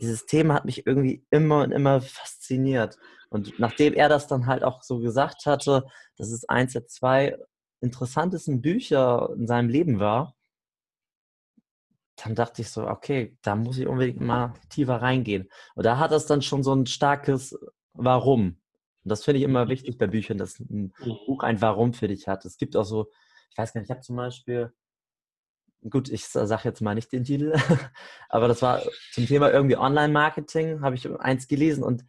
dieses 0.00 0.26
Thema 0.26 0.54
hat 0.54 0.64
mich 0.64 0.86
irgendwie 0.86 1.26
immer 1.30 1.64
und 1.64 1.72
immer 1.72 2.00
fasziniert. 2.00 2.98
Und 3.30 3.58
nachdem 3.58 3.94
er 3.94 4.08
das 4.08 4.28
dann 4.28 4.46
halt 4.46 4.62
auch 4.62 4.84
so 4.84 5.00
gesagt 5.00 5.44
hatte, 5.44 5.86
dass 6.16 6.30
es 6.30 6.48
eins 6.48 6.74
der 6.74 6.86
zwei 6.86 7.36
interessantesten 7.80 8.62
Bücher 8.62 9.30
in 9.36 9.48
seinem 9.48 9.68
Leben 9.68 9.98
war, 9.98 10.37
dann 12.22 12.34
dachte 12.34 12.62
ich 12.62 12.70
so, 12.70 12.86
okay, 12.86 13.36
da 13.42 13.54
muss 13.54 13.78
ich 13.78 13.86
unbedingt 13.86 14.20
mal 14.20 14.54
tiefer 14.70 15.00
reingehen. 15.00 15.48
Und 15.74 15.86
da 15.86 15.98
hat 15.98 16.10
das 16.10 16.26
dann 16.26 16.42
schon 16.42 16.62
so 16.62 16.74
ein 16.74 16.86
starkes 16.86 17.58
Warum. 17.92 18.60
Und 19.04 19.08
das 19.08 19.24
finde 19.24 19.38
ich 19.38 19.44
immer 19.44 19.68
wichtig 19.68 19.98
bei 19.98 20.06
Büchern, 20.06 20.38
dass 20.38 20.58
ein 20.58 20.92
mhm. 20.98 21.16
Buch 21.26 21.42
ein 21.42 21.60
Warum 21.60 21.94
für 21.94 22.08
dich 22.08 22.28
hat. 22.28 22.44
Es 22.44 22.56
gibt 22.56 22.76
auch 22.76 22.84
so, 22.84 23.08
ich 23.50 23.58
weiß 23.58 23.72
gar 23.72 23.80
nicht, 23.80 23.88
ich 23.88 23.90
habe 23.90 24.02
zum 24.02 24.16
Beispiel, 24.16 24.72
gut, 25.88 26.08
ich 26.08 26.26
sage 26.26 26.62
jetzt 26.64 26.80
mal 26.80 26.94
nicht 26.94 27.12
den 27.12 27.24
Titel, 27.24 27.54
aber 28.28 28.48
das 28.48 28.62
war 28.62 28.82
zum 29.12 29.26
Thema 29.26 29.50
irgendwie 29.50 29.76
Online-Marketing, 29.76 30.80
habe 30.80 30.96
ich 30.96 31.08
eins 31.20 31.46
gelesen 31.46 31.84
und 31.84 32.04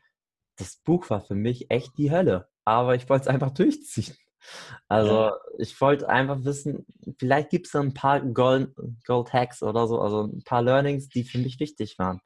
das 0.57 0.75
Buch 0.77 1.09
war 1.09 1.21
für 1.21 1.35
mich 1.35 1.69
echt 1.71 1.97
die 1.97 2.11
Hölle. 2.11 2.49
Aber 2.65 2.95
ich 2.95 3.09
wollte 3.09 3.23
es 3.23 3.27
einfach 3.27 3.51
durchziehen. 3.51 4.15
Also 4.87 5.31
ich 5.57 5.79
wollte 5.81 6.09
einfach 6.09 6.43
wissen, 6.43 6.85
vielleicht 7.17 7.49
gibt 7.49 7.67
es 7.67 7.75
ein 7.75 7.93
paar 7.93 8.21
Gold, 8.21 8.69
Gold 9.05 9.33
Hacks 9.33 9.61
oder 9.61 9.87
so, 9.87 9.99
also 9.99 10.23
ein 10.23 10.43
paar 10.43 10.61
Learnings, 10.61 11.09
die 11.09 11.23
für 11.23 11.37
mich 11.37 11.59
wichtig 11.59 11.99
waren. 11.99 12.21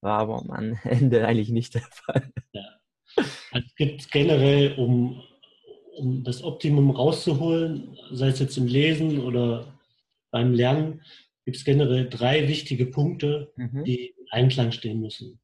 War 0.00 0.20
aber 0.20 0.36
am 0.36 0.78
Ende 0.84 1.26
eigentlich 1.26 1.50
nicht 1.50 1.74
der 1.74 1.82
Fall. 1.82 2.32
Ja. 2.52 2.64
Also 3.16 3.66
es 3.66 3.74
gibt 3.76 4.10
generell, 4.10 4.74
um, 4.78 5.22
um 5.96 6.24
das 6.24 6.42
Optimum 6.42 6.90
rauszuholen, 6.90 7.96
sei 8.10 8.28
es 8.28 8.38
jetzt 8.38 8.56
im 8.56 8.66
Lesen 8.66 9.20
oder 9.20 9.78
beim 10.30 10.54
Lernen, 10.54 11.02
gibt 11.44 11.56
es 11.56 11.64
generell 11.64 12.08
drei 12.08 12.48
wichtige 12.48 12.86
Punkte, 12.86 13.52
mhm. 13.56 13.84
die 13.84 14.08
in 14.08 14.26
Einklang 14.30 14.72
stehen 14.72 15.00
müssen. 15.00 15.40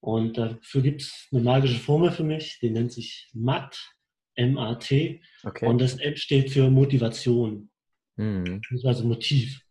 Und 0.00 0.38
dafür 0.38 0.82
gibt 0.82 1.02
es 1.02 1.28
eine 1.32 1.42
magische 1.42 1.80
Formel 1.80 2.12
für 2.12 2.24
mich, 2.24 2.58
die 2.60 2.70
nennt 2.70 2.92
sich 2.92 3.28
MAT, 3.32 3.95
M-A-T. 4.36 5.20
Okay. 5.44 5.66
Und 5.66 5.80
das 5.80 5.96
M 5.96 6.16
steht 6.16 6.50
für 6.50 6.70
Motivation, 6.70 7.70
mhm. 8.16 8.44
beziehungsweise 8.44 9.04
Motiv. 9.04 9.62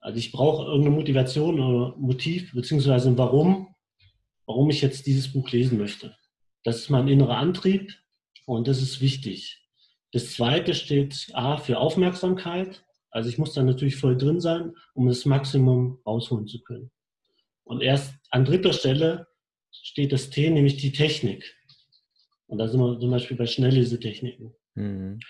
Also 0.00 0.18
ich 0.18 0.32
brauche 0.32 0.66
irgendeine 0.66 0.96
Motivation 0.96 1.60
oder 1.60 1.96
Motiv, 1.96 2.52
beziehungsweise 2.52 3.16
Warum, 3.16 3.74
warum 4.46 4.70
ich 4.70 4.82
jetzt 4.82 5.06
dieses 5.06 5.32
Buch 5.32 5.50
lesen 5.50 5.78
möchte. 5.78 6.16
Das 6.64 6.76
ist 6.76 6.90
mein 6.90 7.08
innerer 7.08 7.36
Antrieb 7.36 7.92
und 8.46 8.68
das 8.68 8.82
ist 8.82 9.00
wichtig. 9.00 9.62
Das 10.12 10.32
zweite 10.32 10.74
steht 10.74 11.30
A 11.34 11.56
für 11.56 11.78
Aufmerksamkeit. 11.78 12.84
Also 13.10 13.28
ich 13.28 13.38
muss 13.38 13.54
da 13.54 13.62
natürlich 13.62 13.96
voll 13.96 14.16
drin 14.16 14.40
sein, 14.40 14.74
um 14.94 15.06
das 15.06 15.24
Maximum 15.24 15.98
rausholen 16.06 16.46
zu 16.46 16.60
können. 16.62 16.90
Und 17.64 17.82
erst 17.82 18.14
an 18.30 18.44
dritter 18.44 18.72
Stelle 18.72 19.28
steht 19.70 20.12
das 20.12 20.30
T, 20.30 20.50
nämlich 20.50 20.76
die 20.78 20.92
Technik. 20.92 21.56
Und 22.50 22.58
da 22.58 22.66
sind 22.66 22.80
wir 22.80 22.98
zum 22.98 23.10
Beispiel 23.10 23.36
bei 23.36 23.46
Schnelllesetechniken. 23.46 24.52
Mhm. 24.74 25.20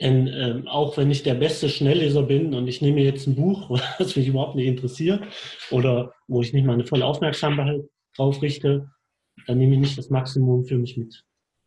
Denn 0.00 0.28
ähm, 0.28 0.68
auch 0.68 0.96
wenn 0.96 1.10
ich 1.10 1.24
der 1.24 1.34
beste 1.34 1.68
Schnellleser 1.68 2.22
bin 2.22 2.54
und 2.54 2.68
ich 2.68 2.80
nehme 2.80 3.02
jetzt 3.02 3.26
ein 3.26 3.34
Buch, 3.34 3.68
was 3.98 4.14
mich 4.16 4.28
überhaupt 4.28 4.54
nicht 4.54 4.68
interessiert 4.68 5.22
oder 5.72 6.14
wo 6.28 6.40
ich 6.42 6.52
nicht 6.52 6.64
meine 6.64 6.86
volle 6.86 7.04
Aufmerksamkeit 7.04 7.82
drauf 8.16 8.40
richte, 8.40 8.88
dann 9.46 9.58
nehme 9.58 9.74
ich 9.74 9.80
nicht 9.80 9.98
das 9.98 10.10
Maximum 10.10 10.64
für 10.64 10.78
mich 10.78 10.96
mit. 10.96 11.24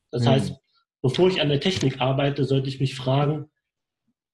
Das 0.10 0.24
mhm. 0.24 0.30
heißt, 0.30 0.56
bevor 1.02 1.28
ich 1.28 1.42
an 1.42 1.50
der 1.50 1.60
Technik 1.60 2.00
arbeite, 2.00 2.46
sollte 2.46 2.70
ich 2.70 2.80
mich 2.80 2.96
fragen, 2.96 3.52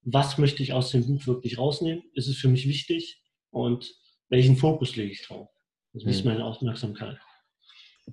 was 0.04 0.38
möchte 0.38 0.62
ich 0.62 0.72
aus 0.72 0.92
dem 0.92 1.08
Buch 1.08 1.26
wirklich 1.26 1.58
rausnehmen? 1.58 2.04
Ist 2.14 2.28
es 2.28 2.38
für 2.38 2.48
mich 2.48 2.68
wichtig? 2.68 3.24
Und 3.50 3.92
welchen 4.30 4.56
Fokus 4.56 4.96
lege 4.96 5.12
ich 5.12 5.26
drauf? 5.26 5.50
Das 5.94 6.04
ist 6.04 6.24
mhm. 6.24 6.32
meine 6.32 6.46
Aufmerksamkeit. 6.46 7.18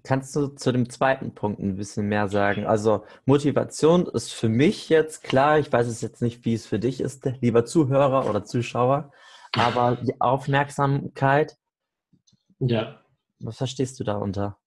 Kannst 0.03 0.35
du 0.37 0.49
zu 0.49 0.73
dem 0.73 0.89
zweiten 0.89 1.35
Punkt 1.35 1.61
ein 1.61 1.77
bisschen 1.77 2.07
mehr 2.09 2.29
sagen? 2.29 2.67
Also 2.67 3.05
Motivation 3.25 4.07
ist 4.07 4.33
für 4.33 4.49
mich 4.49 4.89
jetzt 4.89 5.23
klar, 5.23 5.59
ich 5.59 5.73
weiß 5.73 5.87
es 5.87 6.01
jetzt 6.01 6.23
nicht, 6.23 6.45
wie 6.45 6.55
es 6.55 6.67
für 6.67 6.79
dich 6.79 7.01
ist, 7.01 7.25
lieber 7.41 7.65
Zuhörer 7.65 8.29
oder 8.29 8.45
Zuschauer, 8.45 9.13
aber 9.53 9.97
die 9.97 10.21
Aufmerksamkeit, 10.21 11.57
ja. 12.59 13.01
was 13.39 13.59
verstehst 13.59 13.99
du 14.01 14.05
darunter? 14.05 14.59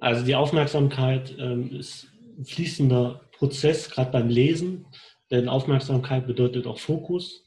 Also 0.00 0.24
die 0.24 0.34
Aufmerksamkeit 0.34 1.34
ähm, 1.38 1.70
ist 1.76 2.08
ein 2.36 2.44
fließender 2.44 3.20
Prozess, 3.38 3.90
gerade 3.90 4.10
beim 4.10 4.28
Lesen, 4.28 4.86
denn 5.30 5.48
Aufmerksamkeit 5.48 6.26
bedeutet 6.26 6.66
auch 6.66 6.78
Fokus. 6.78 7.44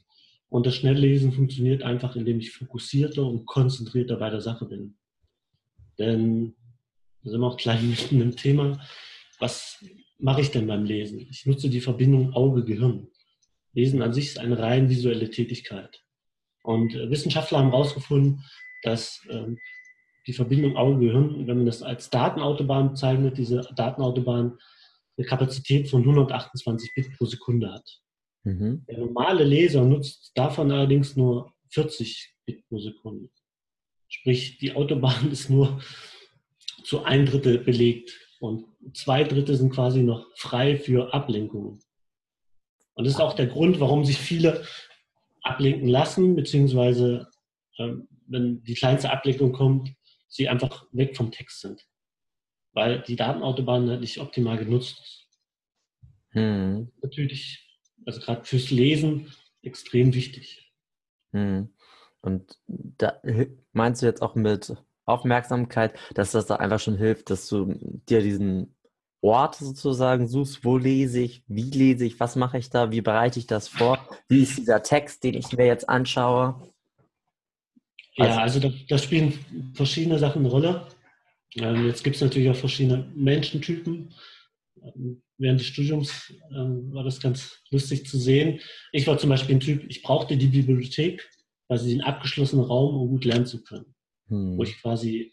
Und 0.50 0.66
das 0.66 0.76
Schnelllesen 0.76 1.32
funktioniert 1.32 1.82
einfach, 1.82 2.16
indem 2.16 2.38
ich 2.38 2.52
fokussierter 2.52 3.22
und 3.22 3.44
konzentrierter 3.44 4.16
bei 4.16 4.30
der 4.30 4.40
Sache 4.40 4.64
bin. 4.64 4.96
Denn 5.98 6.54
da 7.22 7.30
sind 7.30 7.40
wir 7.40 7.46
auch 7.46 7.56
gleich 7.56 7.82
mitten 7.82 8.20
im 8.20 8.36
Thema. 8.36 8.80
Was 9.38 9.84
mache 10.18 10.40
ich 10.40 10.50
denn 10.50 10.66
beim 10.66 10.84
Lesen? 10.84 11.26
Ich 11.30 11.46
nutze 11.46 11.68
die 11.68 11.80
Verbindung 11.80 12.32
Auge-Gehirn. 12.32 13.08
Lesen 13.72 14.02
an 14.02 14.12
sich 14.12 14.26
ist 14.26 14.38
eine 14.38 14.58
rein 14.58 14.88
visuelle 14.88 15.30
Tätigkeit. 15.30 16.02
Und 16.62 16.94
äh, 16.94 17.10
Wissenschaftler 17.10 17.58
haben 17.58 17.70
herausgefunden, 17.70 18.44
dass 18.82 19.20
ähm, 19.30 19.58
die 20.26 20.32
Verbindung 20.32 20.76
Auge-Gehirn, 20.76 21.46
wenn 21.46 21.56
man 21.58 21.66
das 21.66 21.82
als 21.82 22.10
Datenautobahn 22.10 22.90
bezeichnet, 22.90 23.38
diese 23.38 23.62
Datenautobahn 23.74 24.58
eine 25.16 25.26
Kapazität 25.26 25.88
von 25.88 26.02
128 26.02 26.90
Bit 26.94 27.16
pro 27.16 27.24
Sekunde 27.24 27.72
hat. 27.72 28.00
Mhm. 28.44 28.84
Der 28.88 28.98
normale 28.98 29.44
Leser 29.44 29.84
nutzt 29.84 30.32
davon 30.34 30.70
allerdings 30.70 31.16
nur 31.16 31.54
40 31.70 32.34
Bit 32.46 32.66
pro 32.68 32.78
Sekunde. 32.78 33.30
Sprich, 34.08 34.58
die 34.58 34.74
Autobahn 34.74 35.30
ist 35.32 35.50
nur 35.50 35.80
zu 36.84 37.04
ein 37.04 37.26
Drittel 37.26 37.58
belegt 37.58 38.18
und 38.40 38.66
zwei 38.94 39.24
Drittel 39.24 39.56
sind 39.56 39.72
quasi 39.72 40.02
noch 40.02 40.26
frei 40.36 40.76
für 40.76 41.12
Ablenkungen. 41.12 41.80
Und 42.94 43.04
das 43.06 43.14
ist 43.14 43.20
auch 43.20 43.34
der 43.34 43.46
Grund, 43.46 43.80
warum 43.80 44.04
sich 44.04 44.18
viele 44.18 44.64
ablenken 45.42 45.88
lassen, 45.88 46.34
beziehungsweise 46.34 47.28
ähm, 47.78 48.08
wenn 48.26 48.62
die 48.62 48.74
kleinste 48.74 49.10
Ablenkung 49.10 49.52
kommt, 49.52 49.94
sie 50.28 50.48
einfach 50.48 50.86
weg 50.92 51.16
vom 51.16 51.30
Text 51.30 51.60
sind. 51.60 51.86
Weil 52.72 53.02
die 53.02 53.16
Datenautobahn 53.16 54.00
nicht 54.00 54.18
optimal 54.18 54.58
genutzt 54.58 55.00
ist. 55.00 55.28
Hm. 56.30 56.92
Natürlich, 57.02 57.66
also 58.04 58.20
gerade 58.20 58.44
fürs 58.44 58.70
Lesen 58.70 59.32
extrem 59.62 60.14
wichtig. 60.14 60.72
Hm. 61.32 61.74
Und 62.20 62.58
da 62.66 63.20
meinst 63.72 64.02
du 64.02 64.06
jetzt 64.06 64.22
auch 64.22 64.34
mit 64.34 64.74
Aufmerksamkeit, 65.08 65.98
dass 66.14 66.32
das 66.32 66.46
da 66.46 66.56
einfach 66.56 66.80
schon 66.80 66.96
hilft, 66.96 67.30
dass 67.30 67.48
du 67.48 67.74
dir 68.08 68.20
diesen 68.20 68.74
Ort 69.20 69.56
sozusagen 69.56 70.28
suchst, 70.28 70.64
wo 70.64 70.76
lese 70.76 71.20
ich, 71.20 71.42
wie 71.48 71.70
lese 71.70 72.04
ich, 72.04 72.20
was 72.20 72.36
mache 72.36 72.58
ich 72.58 72.70
da, 72.70 72.92
wie 72.92 73.00
bereite 73.00 73.40
ich 73.40 73.46
das 73.46 73.66
vor, 73.66 73.98
wie 74.28 74.42
ist 74.42 74.58
dieser 74.58 74.82
Text, 74.82 75.24
den 75.24 75.34
ich 75.34 75.52
mir 75.52 75.66
jetzt 75.66 75.88
anschaue. 75.88 76.72
Ja, 78.14 78.38
also 78.38 78.60
da, 78.60 78.70
da 78.88 78.98
spielen 78.98 79.32
verschiedene 79.74 80.18
Sachen 80.18 80.40
eine 80.42 80.50
Rolle. 80.50 80.88
Ähm, 81.56 81.86
jetzt 81.86 82.04
gibt 82.04 82.16
es 82.16 82.22
natürlich 82.22 82.50
auch 82.50 82.56
verschiedene 82.56 83.10
Menschentypen. 83.14 84.14
Ähm, 84.82 85.22
während 85.36 85.60
des 85.60 85.66
Studiums 85.66 86.32
ähm, 86.50 86.92
war 86.92 87.02
das 87.02 87.20
ganz 87.20 87.60
lustig 87.70 88.06
zu 88.06 88.18
sehen. 88.18 88.60
Ich 88.92 89.06
war 89.06 89.18
zum 89.18 89.30
Beispiel 89.30 89.56
ein 89.56 89.60
Typ, 89.60 89.84
ich 89.88 90.02
brauchte 90.02 90.36
die 90.36 90.46
Bibliothek, 90.46 91.28
also 91.68 91.86
den 91.86 92.02
abgeschlossenen 92.02 92.64
Raum, 92.64 92.94
um 93.00 93.08
gut 93.08 93.24
lernen 93.24 93.46
zu 93.46 93.62
können 93.62 93.94
hm. 94.28 94.56
wo 94.56 94.62
ich 94.62 94.80
quasi 94.80 95.32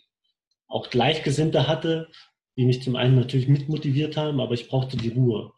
auch 0.67 0.89
Gleichgesinnte 0.89 1.67
hatte, 1.67 2.09
die 2.57 2.65
mich 2.65 2.81
zum 2.81 2.95
einen 2.95 3.15
natürlich 3.15 3.47
mitmotiviert 3.47 4.17
haben, 4.17 4.39
aber 4.39 4.53
ich 4.53 4.67
brauchte 4.67 4.97
die 4.97 5.09
Ruhe. 5.09 5.51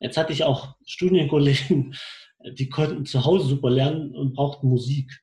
Jetzt 0.00 0.16
hatte 0.16 0.32
ich 0.32 0.44
auch 0.44 0.76
Studienkollegen, 0.84 1.94
die 2.52 2.68
konnten 2.68 3.06
zu 3.06 3.24
Hause 3.24 3.46
super 3.46 3.70
lernen 3.70 4.14
und 4.14 4.34
brauchten 4.34 4.68
Musik. 4.68 5.22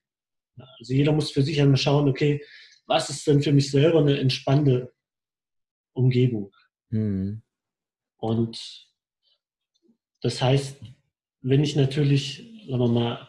Also 0.79 0.93
jeder 0.93 1.11
muss 1.11 1.31
für 1.31 1.43
sich 1.43 1.61
einmal 1.61 1.77
schauen, 1.77 2.07
okay, 2.07 2.43
was 2.85 3.09
ist 3.09 3.27
denn 3.27 3.41
für 3.41 3.51
mich 3.51 3.69
selber 3.69 3.99
eine 3.99 4.17
entspannte 4.19 4.93
Umgebung? 5.93 6.51
Hm. 6.89 7.41
Und 8.17 8.87
das 10.21 10.41
heißt, 10.41 10.81
wenn 11.41 11.63
ich 11.63 11.75
natürlich, 11.75 12.65
sagen 12.67 12.79
wir 12.79 12.87
mal, 12.87 13.27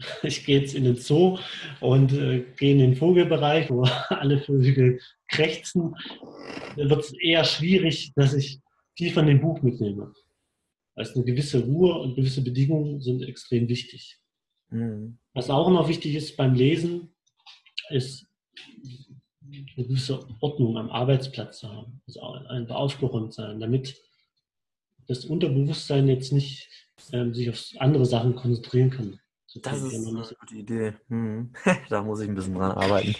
ich 0.22 0.44
gehe 0.44 0.60
jetzt 0.60 0.74
in 0.74 0.84
den 0.84 0.96
Zoo 0.96 1.38
und 1.80 2.12
äh, 2.12 2.44
gehe 2.56 2.72
in 2.72 2.78
den 2.78 2.96
Vogelbereich, 2.96 3.70
wo 3.70 3.82
alle 4.08 4.40
Vögel 4.40 5.00
krächzen, 5.28 5.94
dann 6.76 6.90
wird 6.90 7.00
es 7.00 7.12
eher 7.12 7.44
schwierig, 7.44 8.12
dass 8.14 8.34
ich 8.34 8.60
viel 8.96 9.12
von 9.12 9.26
dem 9.26 9.40
Buch 9.40 9.62
mitnehme. 9.62 10.12
Also 10.94 11.14
eine 11.14 11.24
gewisse 11.24 11.64
Ruhe 11.64 11.94
und 11.94 12.16
gewisse 12.16 12.42
Bedingungen 12.42 13.00
sind 13.00 13.22
extrem 13.22 13.68
wichtig. 13.68 14.18
Mhm. 14.70 15.18
Was 15.32 15.50
auch 15.50 15.70
noch 15.70 15.88
wichtig 15.88 16.14
ist 16.14 16.36
beim 16.36 16.54
Lesen, 16.54 17.14
ist 17.90 18.26
eine 18.54 19.64
gewisse 19.84 20.26
Ordnung 20.40 20.76
am 20.76 20.90
Arbeitsplatz 20.90 21.60
zu 21.60 21.68
haben, 21.70 22.00
also 22.06 22.20
einfach 22.20 22.76
aufgeräumt 22.76 23.32
sein, 23.32 23.60
damit 23.60 23.96
das 25.08 25.24
Unterbewusstsein 25.24 26.08
jetzt 26.08 26.32
nicht 26.32 26.68
ähm, 27.12 27.34
sich 27.34 27.50
auf 27.50 27.64
andere 27.78 28.06
Sachen 28.06 28.36
konzentrieren 28.36 28.90
kann. 28.90 29.20
Das 29.56 29.82
ist 29.82 30.06
eine 30.06 30.22
gute 30.38 30.54
Idee. 30.54 30.92
Hm. 31.08 31.52
da 31.88 32.02
muss 32.02 32.20
ich 32.20 32.28
ein 32.28 32.34
bisschen 32.34 32.54
dran 32.54 32.72
arbeiten. 32.72 33.14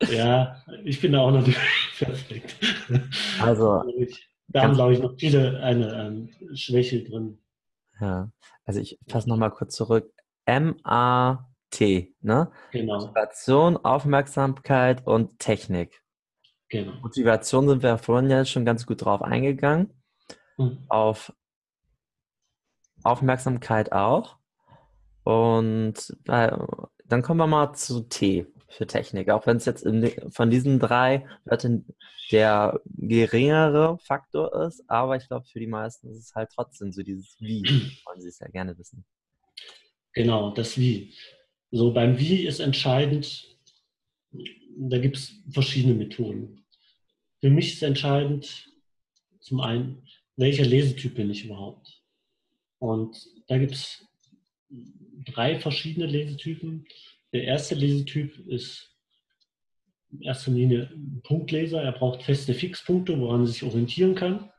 ja, 0.10 0.62
ich 0.84 1.00
bin 1.00 1.12
da 1.12 1.20
auch 1.20 1.32
nicht 1.32 1.58
perfekt. 1.98 2.56
Also, 3.40 3.82
da 4.48 4.62
haben, 4.62 4.74
glaube 4.74 4.92
ich, 4.92 5.00
noch 5.00 5.14
viele 5.18 5.60
eine 5.60 5.92
ähm, 6.06 6.30
Schwäche 6.54 7.02
drin. 7.02 7.38
Ja, 8.00 8.30
also 8.64 8.80
ich 8.80 8.98
fasse 9.08 9.28
nochmal 9.28 9.50
kurz 9.50 9.74
zurück. 9.74 10.12
M-A-T, 10.44 12.14
ne? 12.20 12.52
Genau. 12.70 13.00
Motivation, 13.00 13.76
Aufmerksamkeit 13.76 15.04
und 15.04 15.40
Technik. 15.40 16.00
Genau. 16.68 16.92
Motivation 17.00 17.68
sind 17.68 17.82
wir 17.82 17.98
vorhin 17.98 18.30
ja 18.30 18.44
schon 18.44 18.64
ganz 18.64 18.86
gut 18.86 19.04
drauf 19.04 19.22
eingegangen. 19.22 19.90
Hm. 20.56 20.78
Auf 20.88 21.32
Aufmerksamkeit 23.06 23.92
auch. 23.92 24.36
Und 25.24 26.16
äh, 26.28 26.56
dann 27.04 27.22
kommen 27.22 27.40
wir 27.40 27.46
mal 27.46 27.72
zu 27.74 28.02
T 28.02 28.46
für 28.68 28.86
Technik. 28.86 29.30
Auch 29.30 29.46
wenn 29.46 29.56
es 29.56 29.64
jetzt 29.64 29.84
in, 29.84 30.10
von 30.30 30.50
diesen 30.50 30.78
drei 30.78 31.26
Wörtern 31.44 31.84
der 32.30 32.80
geringere 32.86 33.98
Faktor 33.98 34.66
ist, 34.66 34.84
aber 34.88 35.16
ich 35.16 35.28
glaube, 35.28 35.46
für 35.46 35.60
die 35.60 35.66
meisten 35.66 36.10
ist 36.10 36.18
es 36.18 36.34
halt 36.34 36.50
trotzdem 36.54 36.92
so 36.92 37.02
dieses 37.02 37.36
Wie, 37.40 37.62
wollen 38.06 38.20
sie 38.20 38.28
es 38.28 38.38
ja 38.38 38.48
gerne 38.48 38.76
wissen. 38.78 39.04
Genau, 40.12 40.50
das 40.50 40.78
Wie. 40.78 41.14
So 41.70 41.92
beim 41.92 42.18
Wie 42.18 42.46
ist 42.46 42.60
entscheidend, 42.60 43.58
da 44.78 44.98
gibt 44.98 45.16
es 45.16 45.42
verschiedene 45.50 45.94
Methoden. 45.94 46.64
Für 47.40 47.50
mich 47.50 47.74
ist 47.74 47.82
entscheidend 47.82 48.70
zum 49.40 49.60
einen, 49.60 50.06
welcher 50.36 50.64
Lesetyp 50.64 51.14
bin 51.14 51.30
ich 51.30 51.44
überhaupt? 51.44 51.95
Und 52.78 53.16
da 53.48 53.58
gibt 53.58 53.72
es 53.72 54.06
drei 55.24 55.58
verschiedene 55.58 56.06
Lesetypen. 56.06 56.86
Der 57.32 57.44
erste 57.44 57.74
Lesetyp 57.74 58.38
ist 58.46 58.94
in 60.12 60.22
erster 60.22 60.50
Linie 60.50 60.90
ein 60.92 61.20
Punktleser. 61.22 61.82
Er 61.82 61.92
braucht 61.92 62.22
feste 62.22 62.54
Fixpunkte, 62.54 63.18
woran 63.18 63.42
er 63.42 63.46
sich 63.46 63.62
orientieren 63.62 64.14
kann. 64.14 64.50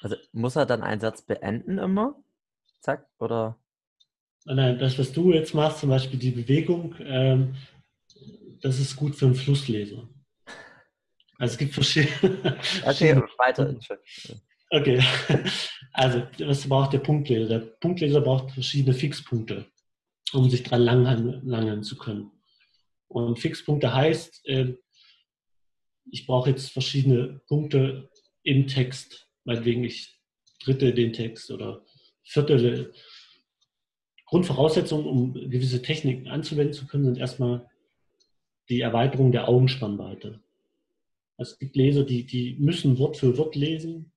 Also 0.00 0.16
muss 0.32 0.56
er 0.56 0.66
dann 0.66 0.82
einen 0.82 1.00
Satz 1.00 1.22
beenden 1.22 1.78
immer? 1.78 2.16
Zack, 2.80 3.06
oder? 3.18 3.58
Nein, 4.46 4.78
das, 4.78 4.98
was 4.98 5.12
du 5.12 5.32
jetzt 5.32 5.54
machst, 5.54 5.80
zum 5.80 5.90
Beispiel 5.90 6.18
die 6.18 6.30
Bewegung, 6.30 6.94
ähm, 7.00 7.54
das 8.62 8.80
ist 8.80 8.96
gut 8.96 9.14
für 9.14 9.26
einen 9.26 9.34
Flussleser. 9.34 10.08
Also 11.38 11.52
es 11.52 11.58
gibt 11.58 11.74
verschiedene. 11.74 12.58
Okay, 12.84 13.16
weiter. 13.38 13.76
Okay, 14.70 15.02
also 15.92 16.22
was 16.38 16.68
braucht 16.68 16.92
der 16.92 16.98
Punktleser? 17.00 17.58
Der 17.58 17.66
Punktleser 17.66 18.20
braucht 18.20 18.52
verschiedene 18.52 18.94
Fixpunkte, 18.94 19.66
um 20.32 20.48
sich 20.48 20.62
dran 20.62 20.82
langhangeln 20.82 21.82
zu 21.82 21.96
können. 21.96 22.30
Und 23.08 23.40
Fixpunkte 23.40 23.92
heißt, 23.92 24.46
äh, 24.46 24.74
ich 26.08 26.26
brauche 26.26 26.50
jetzt 26.50 26.70
verschiedene 26.70 27.40
Punkte 27.48 28.10
im 28.44 28.68
Text, 28.68 29.28
meinetwegen 29.44 29.82
ich 29.82 30.20
dritte 30.62 30.94
den 30.94 31.12
Text 31.12 31.50
oder 31.50 31.84
vierte. 32.22 32.92
Grundvoraussetzungen, 34.26 35.06
um 35.06 35.34
gewisse 35.34 35.82
Techniken 35.82 36.28
anzuwenden 36.28 36.72
zu 36.72 36.86
können, 36.86 37.04
sind 37.04 37.18
erstmal 37.18 37.68
die 38.68 38.80
Erweiterung 38.80 39.32
der 39.32 39.48
Augenspannweite. 39.48 40.40
Es 41.36 41.58
gibt 41.58 41.74
Leser, 41.74 42.04
die, 42.04 42.24
die 42.24 42.54
müssen 42.60 42.98
Wort 42.98 43.16
für 43.16 43.36
Wort 43.36 43.56
lesen, 43.56 44.12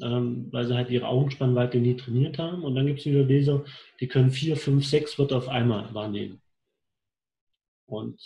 ähm, 0.00 0.48
weil 0.50 0.66
sie 0.66 0.74
halt 0.74 0.90
ihre 0.90 1.06
Augenspannweite 1.06 1.78
nie 1.78 1.96
trainiert 1.96 2.38
haben. 2.38 2.62
Und 2.62 2.74
dann 2.74 2.86
gibt 2.86 3.00
es 3.00 3.06
wieder 3.06 3.24
Leser, 3.24 3.64
die 4.00 4.08
können 4.08 4.30
vier, 4.30 4.56
fünf, 4.56 4.86
sechs 4.86 5.18
Wörter 5.18 5.36
auf 5.36 5.48
einmal 5.48 5.92
wahrnehmen. 5.94 6.40
Und 7.86 8.20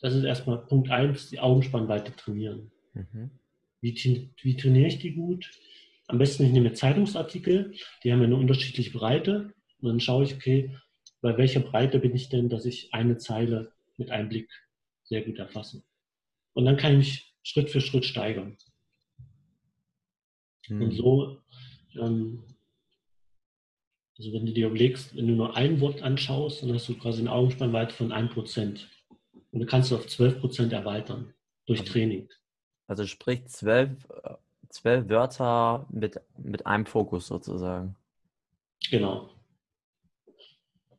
das 0.00 0.14
ist 0.14 0.24
erstmal 0.24 0.66
Punkt 0.66 0.90
eins, 0.90 1.30
die 1.30 1.40
Augenspannweite 1.40 2.14
trainieren. 2.16 2.70
Mhm. 2.94 3.30
Wie, 3.80 4.30
wie 4.42 4.56
trainiere 4.56 4.88
ich 4.88 4.98
die 4.98 5.14
gut? 5.14 5.50
Am 6.06 6.18
besten, 6.18 6.44
ich 6.44 6.52
nehme 6.52 6.72
Zeitungsartikel, 6.72 7.72
die 8.02 8.12
haben 8.12 8.22
eine 8.22 8.36
unterschiedliche 8.36 8.90
Breite. 8.90 9.52
Und 9.80 9.88
dann 9.88 10.00
schaue 10.00 10.24
ich, 10.24 10.34
okay, 10.34 10.76
bei 11.20 11.36
welcher 11.36 11.60
Breite 11.60 11.98
bin 11.98 12.14
ich 12.14 12.28
denn, 12.28 12.48
dass 12.48 12.64
ich 12.64 12.92
eine 12.92 13.18
Zeile 13.18 13.72
mit 13.96 14.10
einem 14.10 14.28
Blick 14.28 14.50
sehr 15.04 15.22
gut 15.22 15.38
erfasse. 15.38 15.82
Und 16.52 16.64
dann 16.64 16.76
kann 16.76 16.92
ich 16.92 16.98
mich 16.98 17.34
Schritt 17.42 17.70
für 17.70 17.80
Schritt 17.80 18.04
steigern. 18.04 18.56
Mhm. 20.70 20.82
Und 20.82 20.90
so, 20.92 21.38
ähm, 21.96 22.42
also 24.16 24.32
wenn 24.32 24.46
du 24.46 24.52
dir 24.52 24.68
überlegst, 24.68 25.16
wenn 25.16 25.26
du 25.26 25.34
nur 25.34 25.56
ein 25.56 25.80
Wort 25.80 26.02
anschaust, 26.02 26.62
dann 26.62 26.72
hast 26.72 26.88
du 26.88 26.94
quasi 26.96 27.20
eine 27.20 27.32
Augenspannweite 27.32 27.94
von 27.94 28.12
1%. 28.12 28.86
Und 29.52 29.60
du 29.60 29.66
kannst 29.66 29.90
es 29.90 29.98
auf 29.98 30.06
12% 30.06 30.72
erweitern 30.72 31.34
durch 31.66 31.80
also, 31.80 31.92
Training. 31.92 32.28
Also 32.86 33.06
sprich 33.06 33.46
zwölf, 33.46 33.90
zwölf 34.68 35.08
Wörter 35.08 35.86
mit, 35.90 36.20
mit 36.38 36.66
einem 36.66 36.86
Fokus 36.86 37.26
sozusagen. 37.26 37.96
Genau. 38.90 39.30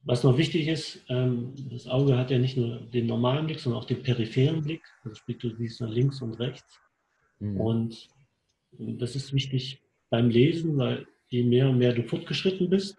Was 0.03 0.23
noch 0.23 0.37
wichtig 0.37 0.67
ist, 0.67 1.01
ähm, 1.09 1.53
das 1.69 1.87
Auge 1.87 2.17
hat 2.17 2.31
ja 2.31 2.39
nicht 2.39 2.57
nur 2.57 2.79
den 2.79 3.05
normalen 3.05 3.45
Blick, 3.45 3.59
sondern 3.59 3.81
auch 3.81 3.85
den 3.85 4.01
peripheren 4.01 4.63
Blick. 4.63 4.81
Also 5.03 5.15
sprich, 5.15 5.37
du 5.37 5.55
siehst 5.55 5.79
nach 5.79 5.89
links 5.89 6.21
und 6.21 6.33
rechts. 6.33 6.79
Mhm. 7.39 7.61
Und 7.61 8.07
das 8.71 9.15
ist 9.15 9.33
wichtig 9.33 9.81
beim 10.09 10.29
Lesen, 10.29 10.77
weil 10.77 11.07
je 11.29 11.43
mehr 11.43 11.69
und 11.69 11.77
mehr 11.77 11.93
du 11.93 12.03
fortgeschritten 12.03 12.69
bist, 12.69 12.97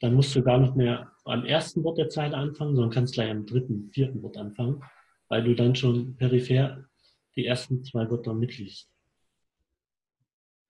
dann 0.00 0.14
musst 0.14 0.34
du 0.34 0.42
gar 0.42 0.58
nicht 0.58 0.76
mehr 0.76 1.12
am 1.24 1.44
ersten 1.44 1.82
Wort 1.84 1.98
der 1.98 2.08
Zeile 2.08 2.36
anfangen, 2.36 2.74
sondern 2.74 2.92
kannst 2.92 3.14
gleich 3.14 3.30
am 3.30 3.46
dritten, 3.46 3.90
vierten 3.90 4.22
Wort 4.22 4.36
anfangen, 4.36 4.82
weil 5.28 5.42
du 5.42 5.54
dann 5.54 5.74
schon 5.74 6.16
peripher 6.16 6.84
die 7.36 7.46
ersten 7.46 7.82
zwei 7.84 8.08
Wörter 8.10 8.34
mitliest. 8.34 8.90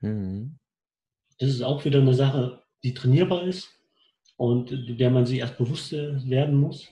Mhm. 0.00 0.58
Das 1.38 1.50
ist 1.50 1.62
auch 1.62 1.84
wieder 1.84 2.00
eine 2.00 2.14
Sache, 2.14 2.62
die 2.84 2.94
trainierbar 2.94 3.42
ist 3.42 3.68
und 4.36 4.70
der 4.98 5.10
man 5.10 5.26
sich 5.26 5.38
erst 5.38 5.58
bewusst 5.58 5.92
werden 5.92 6.56
muss. 6.56 6.88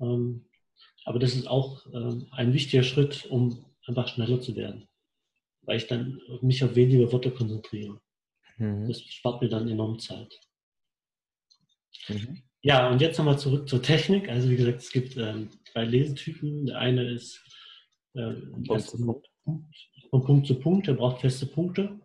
Ähm, 0.00 0.46
aber 1.04 1.18
das 1.18 1.34
ist 1.34 1.46
auch 1.46 1.84
ähm, 1.92 2.26
ein 2.30 2.54
wichtiger 2.54 2.82
Schritt, 2.82 3.26
um 3.26 3.64
einfach 3.86 4.08
schneller 4.08 4.40
zu 4.40 4.56
werden 4.56 4.88
weil 5.66 5.78
ich 5.78 5.86
dann 5.86 6.20
mich 6.42 6.62
auf 6.64 6.74
weniger 6.74 7.10
Worte 7.12 7.30
konzentriere. 7.30 8.00
Mhm. 8.58 8.88
Das 8.88 9.02
spart 9.02 9.42
mir 9.42 9.48
dann 9.48 9.68
enorm 9.68 9.98
Zeit. 9.98 10.40
Mhm. 12.08 12.42
Ja, 12.62 12.88
und 12.90 13.00
jetzt 13.00 13.18
nochmal 13.18 13.38
zurück 13.38 13.68
zur 13.68 13.82
Technik. 13.82 14.28
Also 14.28 14.48
wie 14.48 14.56
gesagt, 14.56 14.80
es 14.80 14.90
gibt 14.90 15.16
ähm, 15.16 15.50
drei 15.72 15.84
Lesetypen. 15.84 16.66
Der 16.66 16.78
eine 16.78 17.10
ist 17.10 17.42
äh, 18.14 18.32
Punkt 18.32 19.28
Punkt. 19.44 19.76
von 20.10 20.24
Punkt 20.24 20.46
zu 20.46 20.54
Punkt, 20.58 20.86
der 20.86 20.94
braucht 20.94 21.20
feste 21.20 21.46
Punkte. 21.46 22.00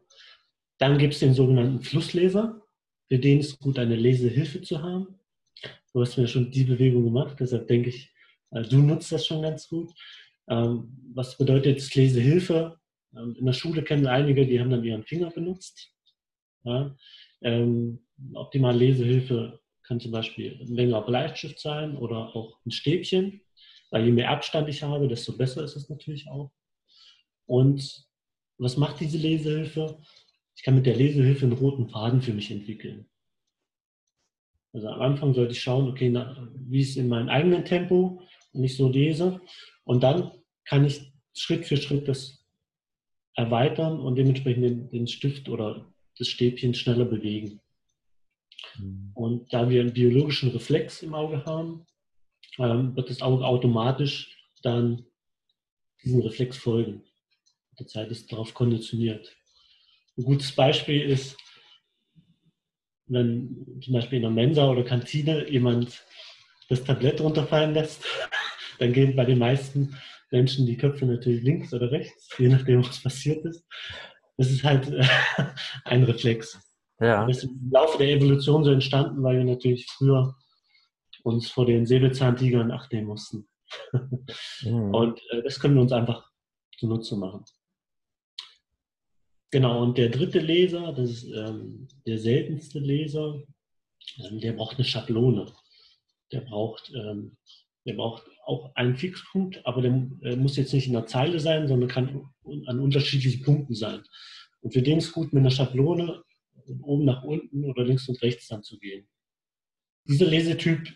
Dann 0.78 0.98
gibt 0.98 1.14
es 1.14 1.20
den 1.20 1.34
sogenannten 1.34 1.82
Flussleser. 1.82 2.62
Für 3.08 3.20
den 3.20 3.40
ist 3.40 3.54
es 3.54 3.60
gut, 3.60 3.80
eine 3.80 3.96
Lesehilfe 3.96 4.62
zu 4.62 4.82
haben. 4.82 5.20
Du 5.94 6.02
hast 6.02 6.18
mir 6.18 6.28
schon 6.28 6.52
die 6.52 6.64
Bewegung 6.64 7.06
gemacht, 7.06 7.38
deshalb 7.40 7.68
denke 7.68 7.90
ich, 7.90 8.14
äh, 8.52 8.62
du 8.62 8.78
nutzt 8.78 9.12
das 9.12 9.26
schon 9.26 9.42
ganz 9.42 9.68
gut. 9.68 9.92
Ähm, 10.48 10.96
was 11.14 11.38
bedeutet 11.38 11.96
Lesehilfe? 11.96 12.80
Ähm, 13.16 13.36
in 13.38 13.46
der 13.46 13.54
Schule 13.54 13.84
kennen 13.84 14.08
einige, 14.08 14.46
die 14.46 14.60
haben 14.60 14.70
dann 14.70 14.84
ihren 14.84 15.04
Finger 15.04 15.30
benutzt. 15.32 15.94
Ja. 16.64 16.96
Ähm, 17.42 18.06
optimale 18.34 18.78
Lesehilfe 18.78 19.60
kann 19.84 20.00
zum 20.00 20.12
Beispiel 20.12 20.60
ein 20.62 20.74
längerer 20.74 21.06
Bleistift 21.06 21.60
sein 21.60 21.98
oder 21.98 22.36
auch 22.36 22.60
ein 22.66 22.72
Stäbchen. 22.72 23.42
Weil 23.92 24.06
je 24.06 24.12
mehr 24.12 24.30
Abstand 24.30 24.70
ich 24.70 24.84
habe, 24.84 25.08
desto 25.08 25.36
besser 25.36 25.64
ist 25.64 25.76
es 25.76 25.90
natürlich 25.90 26.30
auch. 26.30 26.52
Und 27.48 28.06
was 28.60 28.78
macht 28.78 29.00
diese 29.00 29.18
Lesehilfe? 29.18 30.00
Ich 30.56 30.64
kann 30.64 30.76
mit 30.76 30.86
der 30.86 30.96
Lesehilfe 30.96 31.46
einen 31.46 31.58
roten 31.58 31.90
Faden 31.90 32.22
für 32.22 32.34
mich 32.34 32.52
entwickeln. 32.52 33.10
Also 34.74 34.90
am 34.90 35.02
Anfang 35.02 35.34
sollte 35.34 35.54
ich 35.54 35.62
schauen, 35.62 35.90
okay, 35.90 36.10
na, 36.10 36.48
wie 36.54 36.82
ist 36.82 36.98
in 36.98 37.08
meinem 37.08 37.30
eigenen 37.30 37.66
Tempo 37.66 38.22
und 38.54 38.64
ich 38.64 38.78
so 38.78 38.90
lese. 38.90 39.42
Und 39.84 40.04
dann 40.04 40.32
kann 40.66 40.86
ich 40.86 41.12
Schritt 41.34 41.66
für 41.66 41.78
Schritt 41.78 42.08
das 42.08 42.39
erweitern 43.40 44.00
und 44.02 44.18
dementsprechend 44.18 44.64
den, 44.64 44.90
den 44.90 45.08
Stift 45.08 45.48
oder 45.48 45.86
das 46.18 46.28
Stäbchen 46.28 46.74
schneller 46.74 47.06
bewegen. 47.06 47.62
Mhm. 48.78 49.12
Und 49.14 49.54
da 49.54 49.70
wir 49.70 49.80
einen 49.82 49.94
biologischen 49.94 50.52
Reflex 50.52 51.02
im 51.02 51.14
Auge 51.14 51.46
haben, 51.46 51.86
ähm, 52.58 52.96
wird 52.98 53.10
das 53.10 53.22
Auge 53.22 53.46
automatisch 53.46 54.38
dann 54.62 55.06
diesen 56.04 56.22
Reflex 56.22 56.58
folgen. 56.58 57.04
Die 57.80 57.86
Zeit 57.86 58.12
ist 58.12 58.30
darauf 58.32 58.54
konditioniert. 58.54 59.34
Ein 60.18 60.26
gutes 60.26 60.52
Beispiel 60.52 61.02
ist, 61.02 61.38
wenn 63.08 63.80
zum 63.82 63.94
Beispiel 63.94 64.18
in 64.18 64.24
der 64.24 64.32
Mensa 64.32 64.70
oder 64.70 64.84
Kantine 64.84 65.50
jemand 65.50 66.06
das 66.68 66.84
Tablett 66.84 67.22
runterfallen 67.22 67.74
lässt, 67.74 68.04
dann 68.80 68.92
gehen 68.92 69.16
bei 69.16 69.24
den 69.24 69.40
meisten 69.40 69.96
Menschen 70.32 70.66
die 70.66 70.78
Köpfe 70.78 71.06
natürlich 71.06 71.44
links 71.44 71.74
oder 71.74 71.92
rechts, 71.92 72.30
je 72.38 72.50
nachdem, 72.50 72.86
was 72.86 73.02
passiert 73.02 73.46
ist. 73.46 73.66
Das 74.38 74.50
ist 74.52 74.64
halt 74.64 74.90
äh, 74.90 75.06
ein 75.86 76.04
Reflex. 76.04 76.60
Ja. 77.00 77.26
Das 77.26 77.38
ist 77.38 77.44
im 77.46 77.72
Laufe 77.72 77.98
der 77.98 78.10
Evolution 78.10 78.64
so 78.64 78.72
entstanden, 78.72 79.24
weil 79.24 79.38
wir 79.38 79.46
natürlich 79.46 79.86
früher 79.88 80.36
uns 81.24 81.50
vor 81.50 81.66
den 81.66 81.86
Säbelzahntigern 81.86 82.72
acht 82.72 82.92
nehmen 82.92 83.08
mussten. 83.08 83.48
mhm. 84.62 84.94
Und 84.94 85.20
äh, 85.32 85.44
das 85.44 85.60
können 85.60 85.76
wir 85.76 85.82
uns 85.82 85.92
einfach 85.92 86.30
zunutze 86.78 87.16
machen. 87.16 87.44
Genau, 89.52 89.82
und 89.82 89.98
der 89.98 90.10
dritte 90.10 90.40
Leser, 90.40 90.94
das 90.94 91.10
ist 91.10 91.24
ähm, 91.32 91.88
der 92.06 92.20
seltenste 92.20 92.80
Leser, 92.80 93.42
ähm, 94.20 94.40
der 94.40 94.54
braucht 94.54 94.76
eine 94.76 94.86
Schablone. 94.86 95.52
Der 96.32 96.42
braucht, 96.42 96.92
ähm, 96.94 97.36
der 97.86 97.94
braucht 97.94 98.24
auch 98.46 98.74
einen 98.76 98.96
Fixpunkt, 98.96 99.66
aber 99.66 99.82
der 99.82 99.92
äh, 100.24 100.36
muss 100.36 100.58
jetzt 100.58 100.74
nicht 100.74 100.88
in 100.88 100.94
der 100.94 101.06
Zeile 101.06 101.40
sein, 101.40 101.68
sondern 101.68 101.90
kann 101.90 102.30
an 102.66 102.80
unterschiedlichen 102.80 103.44
Punkten 103.44 103.74
sein. 103.74 104.04
Und 104.62 104.74
für 104.74 104.82
den 104.82 104.98
ist 104.98 105.12
gut, 105.12 105.34
mit 105.34 105.42
einer 105.42 105.52
Schablone 105.52 106.24
oben 106.84 107.06
nach 107.06 107.24
unten 107.24 107.66
oder 107.66 107.84
links 107.84 108.08
und 108.10 108.22
rechts 108.22 108.48
dann 108.48 108.64
zu 108.64 108.78
gehen. 108.78 109.08
Dieser 110.06 110.26
Lesetyp 110.26 110.88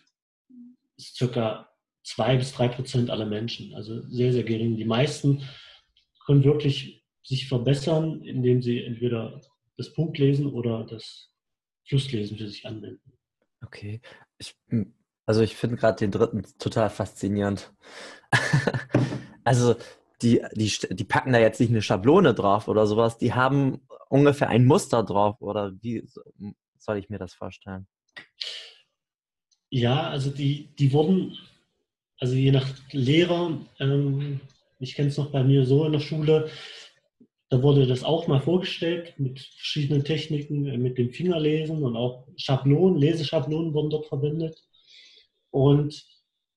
ist 0.97 1.15
circa 1.15 1.69
zwei 2.03 2.37
bis 2.37 2.51
drei 2.51 2.67
Prozent 2.67 3.09
aller 3.09 3.25
Menschen, 3.25 3.73
also 3.73 4.01
sehr, 4.09 4.33
sehr 4.33 4.43
gering. 4.43 4.77
Die 4.77 4.85
meisten 4.85 5.43
können 6.25 6.43
wirklich 6.43 7.03
sich 7.23 7.47
verbessern, 7.47 8.23
indem 8.23 8.61
sie 8.61 8.83
entweder 8.83 9.41
das 9.77 9.93
Punktlesen 9.93 10.47
oder 10.47 10.85
das 10.85 11.31
Flusslesen 11.85 12.37
für 12.37 12.47
sich 12.47 12.65
anwenden. 12.65 13.17
Okay. 13.61 14.01
Ich, 14.37 14.55
also 15.25 15.41
ich 15.41 15.55
finde 15.55 15.77
gerade 15.77 15.97
den 15.97 16.11
dritten 16.11 16.43
total 16.59 16.89
faszinierend. 16.89 17.71
also 19.43 19.75
die, 20.21 20.41
die, 20.53 20.71
die 20.89 21.03
packen 21.03 21.33
da 21.33 21.39
jetzt 21.39 21.59
nicht 21.59 21.69
eine 21.69 21.81
Schablone 21.81 22.33
drauf 22.33 22.67
oder 22.67 22.87
sowas, 22.87 23.17
die 23.17 23.33
haben 23.33 23.81
ungefähr 24.09 24.49
ein 24.49 24.65
Muster 24.65 25.03
drauf 25.03 25.41
oder 25.41 25.73
wie 25.81 26.07
soll 26.77 26.97
ich 26.97 27.09
mir 27.09 27.19
das 27.19 27.33
vorstellen? 27.33 27.87
Ja, 29.69 30.09
also 30.09 30.29
die, 30.29 30.69
die 30.77 30.93
wurden, 30.93 31.37
also 32.19 32.35
je 32.35 32.51
nach 32.51 32.67
Lehrer, 32.91 33.59
ähm, 33.79 34.39
ich 34.79 34.95
kenne 34.95 35.09
es 35.09 35.17
noch 35.17 35.31
bei 35.31 35.43
mir 35.43 35.65
so 35.65 35.85
in 35.85 35.93
der 35.93 35.99
Schule, 35.99 36.49
da 37.49 37.61
wurde 37.61 37.87
das 37.87 38.03
auch 38.03 38.27
mal 38.27 38.39
vorgestellt 38.39 39.13
mit 39.17 39.39
verschiedenen 39.39 40.03
Techniken, 40.03 40.67
äh, 40.67 40.77
mit 40.77 40.97
dem 40.97 41.11
Fingerlesen 41.11 41.83
und 41.83 41.95
auch 41.95 42.27
Schablonen, 42.35 42.97
Leseschablonen 42.97 43.73
wurden 43.73 43.89
dort 43.89 44.07
verwendet. 44.07 44.61
Und 45.53 46.03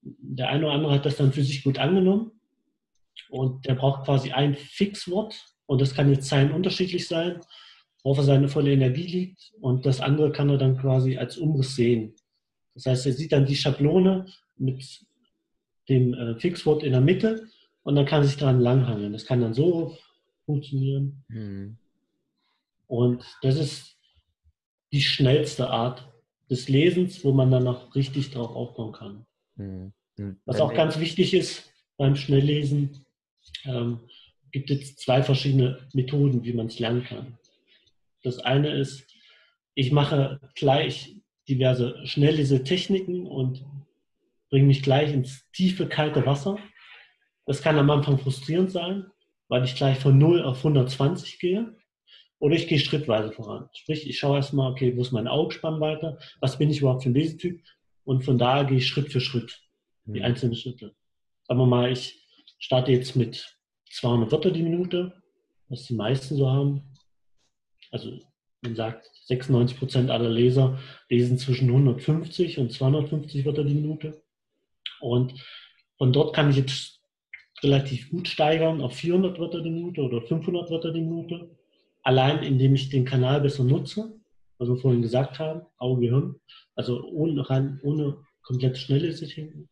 der 0.01 0.49
eine 0.49 0.65
oder 0.65 0.75
andere 0.75 0.95
hat 0.95 1.05
das 1.05 1.17
dann 1.17 1.33
für 1.33 1.43
sich 1.43 1.63
gut 1.63 1.79
angenommen. 1.79 2.33
Und 3.29 3.67
der 3.67 3.75
braucht 3.75 4.07
quasi 4.07 4.33
ein 4.33 4.55
Fixwort. 4.55 5.35
Und 5.67 5.83
das 5.83 5.95
kann 5.95 6.11
jetzt 6.11 6.29
sein 6.29 6.51
unterschiedlich 6.51 7.07
sein, 7.07 7.41
worauf 8.03 8.19
er 8.19 8.25
seine 8.25 8.49
volle 8.49 8.73
Energie 8.73 9.07
liegt. 9.07 9.53
Und 9.61 9.85
das 9.85 10.01
andere 10.01 10.33
kann 10.33 10.49
er 10.49 10.57
dann 10.57 10.79
quasi 10.79 11.19
als 11.19 11.37
Umriss 11.37 11.77
sehen. 11.77 12.15
Das 12.75 12.87
heißt, 12.87 13.07
er 13.07 13.13
sieht 13.13 13.33
dann 13.33 13.45
die 13.45 13.57
Schablone 13.57 14.27
mit 14.57 15.05
dem 15.91 16.15
äh, 16.15 16.41
Fixwort 16.41 16.83
in 16.83 16.93
der 16.93 17.03
Mitte 17.03 17.49
und 17.83 17.97
dann 17.97 18.07
kann 18.07 18.23
er 18.23 18.29
sich 18.29 18.39
daran 18.39 18.61
langhangeln. 18.61 19.13
Das 19.13 19.27
kann 19.27 19.43
dann 19.43 19.53
so 19.53 19.99
funktionieren. 20.47 21.23
Mhm. 21.29 21.77
Und 22.87 23.25
das 23.43 23.57
ist 23.57 23.99
die 24.91 25.03
schnellste 25.03 25.69
Art 25.69 26.09
des 26.51 26.69
Lesens, 26.69 27.25
wo 27.25 27.33
man 27.33 27.51
dann 27.51 27.67
auch 27.67 27.95
richtig 27.95 28.31
drauf 28.31 28.55
aufbauen 28.55 28.93
kann. 28.93 29.27
Mhm. 29.57 29.93
Was 30.45 30.61
auch 30.61 30.75
ganz 30.75 30.99
wichtig 30.99 31.35
ist 31.35 31.71
beim 31.97 32.17
Schnelllesen, 32.17 33.05
ähm, 33.65 34.01
gibt 34.53 34.71
es 34.71 34.97
zwei 34.97 35.23
verschiedene 35.23 35.87
Methoden, 35.93 36.45
wie 36.45 36.53
man 36.53 36.67
es 36.67 36.79
lernen 36.79 37.05
kann. 37.05 37.39
Das 38.23 38.39
eine 38.39 38.71
ist, 38.71 39.07
ich 39.75 39.93
mache 39.93 40.41
gleich 40.55 41.17
diverse 41.49 42.07
Schnelllese-Techniken 42.07 43.27
und 43.27 43.65
bringe 44.51 44.67
mich 44.67 44.83
gleich 44.83 45.13
ins 45.13 45.49
tiefe, 45.53 45.87
kalte 45.87 46.25
Wasser. 46.27 46.59
Das 47.45 47.63
kann 47.63 47.79
am 47.79 47.91
Anfang 47.91 48.19
frustrierend 48.19 48.71
sein, 48.71 49.07
weil 49.49 49.65
ich 49.65 49.77
gleich 49.77 49.99
von 49.99 50.19
0 50.19 50.43
auf 50.43 50.59
120 50.59 51.39
gehe. 51.39 51.77
Oder 52.39 52.55
ich 52.55 52.69
gehe 52.69 52.79
schrittweise 52.79 53.33
voran. 53.33 53.69
Sprich, 53.73 54.09
ich 54.09 54.19
schaue 54.19 54.37
erstmal, 54.37 54.71
okay, 54.71 54.97
wo 54.97 55.03
ist 55.03 55.13
mein 55.13 55.29
Augenspannweite? 55.29 56.19
Was 56.41 56.59
bin 56.59 56.71
ich 56.71 56.81
überhaupt 56.81 57.03
für 57.03 57.09
ein 57.09 57.15
Lesetyp? 57.15 57.63
Und 58.05 58.25
von 58.25 58.39
da 58.39 58.63
gehe 58.63 58.79
ich 58.79 58.87
Schritt 58.87 59.11
für 59.11 59.21
Schritt, 59.21 59.63
die 60.05 60.21
mhm. 60.21 60.25
einzelnen 60.25 60.55
Schritte. 60.55 60.95
Sagen 61.47 61.61
wir 61.61 61.67
mal, 61.67 61.91
ich 61.91 62.25
starte 62.59 62.93
jetzt 62.93 63.17
mit 63.17 63.57
200 63.91 64.31
Wörter 64.31 64.51
die 64.51 64.63
Minute, 64.63 65.13
was 65.69 65.85
die 65.85 65.95
meisten 65.95 66.37
so 66.37 66.51
haben. 66.51 66.83
Also 67.91 68.19
man 68.63 68.77
sagt, 68.77 69.11
96 69.25 69.79
Prozent 69.79 70.11
aller 70.11 70.29
Leser 70.29 70.79
lesen 71.09 71.39
zwischen 71.39 71.69
150 71.69 72.59
und 72.59 72.73
250 72.73 73.45
Wörter 73.45 73.65
die 73.65 73.75
Minute. 73.75 74.23
Und 75.01 75.35
von 75.99 76.13
dort 76.13 76.35
kann 76.35 76.51
ich 76.51 76.57
jetzt 76.57 77.01
relativ 77.63 78.11
gut 78.11 78.29
steigern 78.29 78.81
auf 78.81 78.95
400 78.95 79.39
Wörter 79.39 79.63
die 79.63 79.71
Minute 79.71 80.03
oder 80.03 80.21
500 80.21 80.71
Wörter 80.71 80.93
die 80.93 81.01
Minute. 81.01 81.56
Allein 82.07 82.45
indem 82.45 82.77
ich 82.77 82.89
den 82.89 83.05
Kanal 83.05 83.41
besser 83.41 83.65
nutze, 83.65 84.15
was 84.59 84.69
wir 84.69 84.77
vorhin 84.77 85.03
gesagt 85.03 85.41
haben, 85.41 85.63
Auge, 85.77 86.03
Gehirn, 86.03 86.37
also 86.77 87.03
ohne, 87.03 87.51
rein, 87.51 87.81
ohne 87.83 88.19
komplett 88.43 88.79
schnelle 88.79 89.13
hinten. 89.13 89.69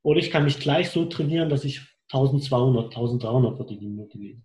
Oder 0.00 0.20
ich 0.20 0.30
kann 0.30 0.44
mich 0.44 0.60
gleich 0.60 0.88
so 0.88 1.04
trainieren, 1.04 1.50
dass 1.50 1.66
ich 1.66 1.82
1200, 2.10 2.86
1300 2.86 3.58
Wörter 3.58 3.76
die 3.76 3.86
Minute 3.86 4.18
gehe. 4.18 4.40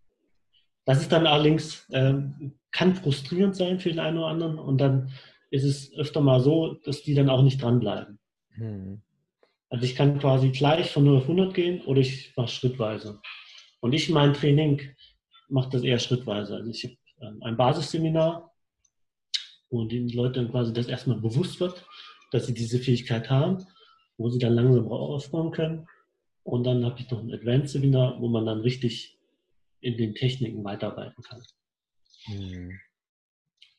Das 0.83 0.99
ist 0.99 1.09
dann 1.09 1.25
allerdings, 1.27 1.87
ähm, 1.93 2.55
kann 2.71 2.93
frustrierend 2.93 3.55
sein 3.55 3.79
für 3.79 3.87
den 3.87 3.99
einen 3.99 4.17
oder 4.17 4.27
anderen 4.27 4.59
und 4.59 4.77
dann 4.77 5.13
ist 5.49 5.63
es 5.63 5.93
öfter 5.95 6.19
mal 6.19 6.41
so, 6.41 6.73
dass 6.83 7.03
die 7.03 7.13
dann 7.13 7.29
auch 7.29 7.41
nicht 7.41 7.61
dranbleiben. 7.61 8.19
Hm. 8.49 9.01
Also 9.69 9.85
ich 9.85 9.95
kann 9.95 10.19
quasi 10.19 10.49
gleich 10.49 10.91
von 10.91 11.05
0 11.05 11.19
auf 11.19 11.23
100 11.23 11.53
gehen 11.53 11.85
oder 11.85 12.01
ich 12.01 12.33
mache 12.35 12.49
schrittweise. 12.49 13.21
Und 13.79 13.93
ich 13.93 14.09
mein 14.09 14.33
Training 14.33 14.81
mache 15.49 15.69
das 15.69 15.83
eher 15.83 15.99
schrittweise. 15.99 16.55
Also 16.55 16.69
ich 16.69 16.83
habe 16.83 16.95
ähm, 17.21 17.41
ein 17.43 17.57
Basisseminar, 17.57 18.53
wo 19.69 19.85
den 19.85 20.09
Leuten 20.09 20.49
quasi 20.49 20.73
das 20.73 20.87
erstmal 20.87 21.19
bewusst 21.19 21.59
wird, 21.59 21.85
dass 22.31 22.47
sie 22.47 22.53
diese 22.53 22.79
Fähigkeit 22.79 23.29
haben, 23.29 23.65
wo 24.17 24.29
sie 24.29 24.39
dann 24.39 24.53
langsam 24.53 24.87
aufbauen 24.87 25.51
können. 25.51 25.87
Und 26.43 26.63
dann 26.63 26.85
habe 26.85 26.99
ich 26.99 27.09
noch 27.11 27.21
ein 27.21 27.33
Advanced-Seminar, 27.33 28.21
wo 28.21 28.27
man 28.29 28.45
dann 28.45 28.61
richtig 28.61 29.19
in 29.81 29.97
den 29.97 30.15
Techniken 30.15 30.63
weiterarbeiten 30.63 31.21
kann. 31.23 31.43
Hm. 32.25 32.79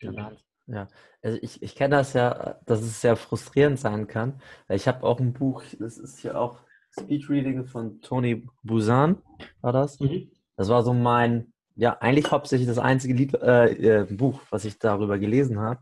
Genau. 0.00 0.30
Ja, 0.66 0.86
also 1.22 1.38
ich, 1.40 1.62
ich 1.62 1.74
kenne 1.74 1.96
das 1.96 2.12
ja, 2.12 2.60
dass 2.66 2.82
es 2.82 3.00
sehr 3.00 3.16
frustrierend 3.16 3.78
sein 3.78 4.06
kann. 4.06 4.40
Ich 4.68 4.86
habe 4.86 5.02
auch 5.04 5.18
ein 5.18 5.32
Buch, 5.32 5.62
das 5.78 5.96
ist 5.96 6.22
ja 6.22 6.36
auch 6.36 6.60
Speedreading 6.90 7.64
von 7.64 8.00
Tony 8.02 8.46
Busan, 8.62 9.22
war 9.62 9.72
das? 9.72 9.98
Mhm. 9.98 10.30
Das 10.56 10.68
war 10.68 10.82
so 10.82 10.92
mein, 10.92 11.52
ja, 11.78 11.96
eigentlich 12.00 12.32
hauptsächlich 12.32 12.66
das 12.66 12.78
einzige 12.78 13.14
Lied, 13.14 13.34
äh, 13.34 14.00
äh, 14.00 14.04
Buch, 14.04 14.40
was 14.50 14.64
ich 14.64 14.80
darüber 14.80 15.16
gelesen 15.16 15.60
habe. 15.60 15.80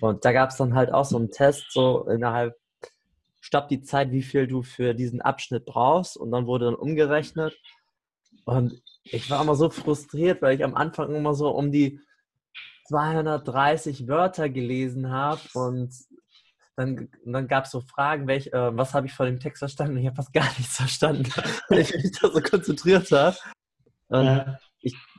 Und 0.00 0.26
da 0.26 0.32
gab 0.32 0.50
es 0.50 0.56
dann 0.56 0.74
halt 0.74 0.92
auch 0.92 1.06
so 1.06 1.16
einen 1.16 1.30
Test, 1.30 1.72
so 1.72 2.06
innerhalb, 2.06 2.54
stopp 3.40 3.68
die 3.68 3.82
Zeit, 3.82 4.12
wie 4.12 4.22
viel 4.22 4.46
du 4.46 4.62
für 4.62 4.92
diesen 4.92 5.22
Abschnitt 5.22 5.64
brauchst. 5.64 6.18
Und 6.18 6.32
dann 6.32 6.46
wurde 6.46 6.66
dann 6.66 6.74
umgerechnet. 6.74 7.58
Und 8.44 8.82
ich 9.04 9.30
war 9.30 9.40
immer 9.40 9.54
so 9.54 9.70
frustriert, 9.70 10.42
weil 10.42 10.54
ich 10.54 10.62
am 10.62 10.74
Anfang 10.74 11.14
immer 11.14 11.32
so 11.32 11.48
um 11.48 11.72
die 11.72 11.98
230 12.88 14.08
Wörter 14.08 14.50
gelesen 14.50 15.10
habe 15.10 15.40
und 15.54 15.94
dann, 16.76 17.08
dann 17.24 17.48
gab 17.48 17.64
es 17.64 17.70
so 17.70 17.80
Fragen, 17.80 18.26
welch, 18.26 18.48
äh, 18.48 18.76
was 18.76 18.92
habe 18.92 19.06
ich 19.06 19.14
von 19.14 19.24
dem 19.24 19.40
Text 19.40 19.60
verstanden? 19.60 19.96
Ich 19.96 20.06
habe 20.06 20.16
fast 20.16 20.34
gar 20.34 20.46
nichts 20.58 20.76
verstanden, 20.76 21.24
weil 21.70 21.78
ich 21.78 21.94
mich 21.94 22.12
da 22.20 22.30
so 22.30 22.40
konzentriert 22.42 23.10
habe. 23.10 23.36
Ja. 24.10 24.58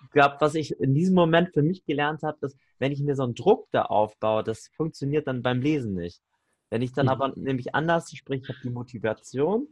Ich 0.07 0.11
glaube, 0.11 0.37
was 0.39 0.55
ich 0.55 0.71
in 0.79 0.93
diesem 0.93 1.15
Moment 1.15 1.53
für 1.53 1.61
mich 1.61 1.83
gelernt 1.83 2.23
habe, 2.23 2.37
dass 2.39 2.55
wenn 2.79 2.93
ich 2.93 3.01
mir 3.01 3.15
so 3.15 3.23
einen 3.23 3.35
Druck 3.35 3.67
da 3.71 3.83
aufbaue, 3.83 4.41
das 4.41 4.69
funktioniert 4.75 5.27
dann 5.27 5.41
beim 5.41 5.61
Lesen 5.61 5.95
nicht. 5.95 6.21
Wenn 6.69 6.81
ich 6.81 6.93
dann 6.93 7.07
mhm. 7.07 7.11
aber 7.11 7.33
nämlich 7.35 7.75
anders, 7.75 8.09
sprich, 8.11 8.43
ich 8.43 8.49
habe 8.49 8.59
die 8.63 8.69
Motivation, 8.69 9.67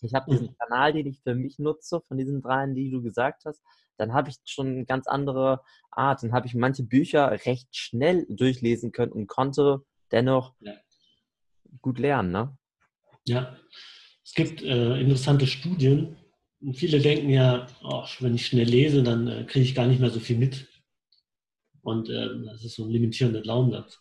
ich 0.00 0.14
habe 0.14 0.32
diesen 0.32 0.48
mhm. 0.48 0.56
Kanal, 0.58 0.92
den 0.92 1.06
ich 1.06 1.20
für 1.20 1.36
mich 1.36 1.60
nutze, 1.60 2.00
von 2.08 2.18
diesen 2.18 2.42
dreien, 2.42 2.74
die 2.74 2.90
du 2.90 3.02
gesagt 3.02 3.44
hast, 3.44 3.62
dann 3.98 4.12
habe 4.12 4.30
ich 4.30 4.36
schon 4.44 4.66
eine 4.66 4.84
ganz 4.84 5.06
andere 5.06 5.60
Art. 5.92 6.24
Dann 6.24 6.32
habe 6.32 6.48
ich 6.48 6.54
manche 6.54 6.82
Bücher 6.82 7.30
recht 7.46 7.68
schnell 7.76 8.26
durchlesen 8.28 8.90
können 8.90 9.12
und 9.12 9.28
konnte 9.28 9.84
dennoch 10.10 10.54
Ja. 10.58 10.72
gut 11.80 12.00
lernen, 12.00 12.32
ne? 12.32 12.58
Ja, 13.24 13.56
es 14.24 14.34
gibt 14.34 14.60
äh, 14.62 14.98
interessante 15.00 15.46
Studien. 15.46 16.16
Und 16.62 16.74
viele 16.74 17.00
denken 17.00 17.28
ja, 17.30 17.66
oh, 17.82 18.04
wenn 18.20 18.36
ich 18.36 18.46
schnell 18.46 18.68
lese, 18.68 19.02
dann 19.02 19.26
äh, 19.26 19.44
kriege 19.44 19.64
ich 19.64 19.74
gar 19.74 19.86
nicht 19.86 20.00
mehr 20.00 20.10
so 20.10 20.20
viel 20.20 20.38
mit. 20.38 20.68
Und 21.82 22.08
äh, 22.08 22.28
das 22.46 22.64
ist 22.64 22.76
so 22.76 22.84
ein 22.84 22.90
limitierender 22.90 23.40
Glaubenssatz. 23.40 23.98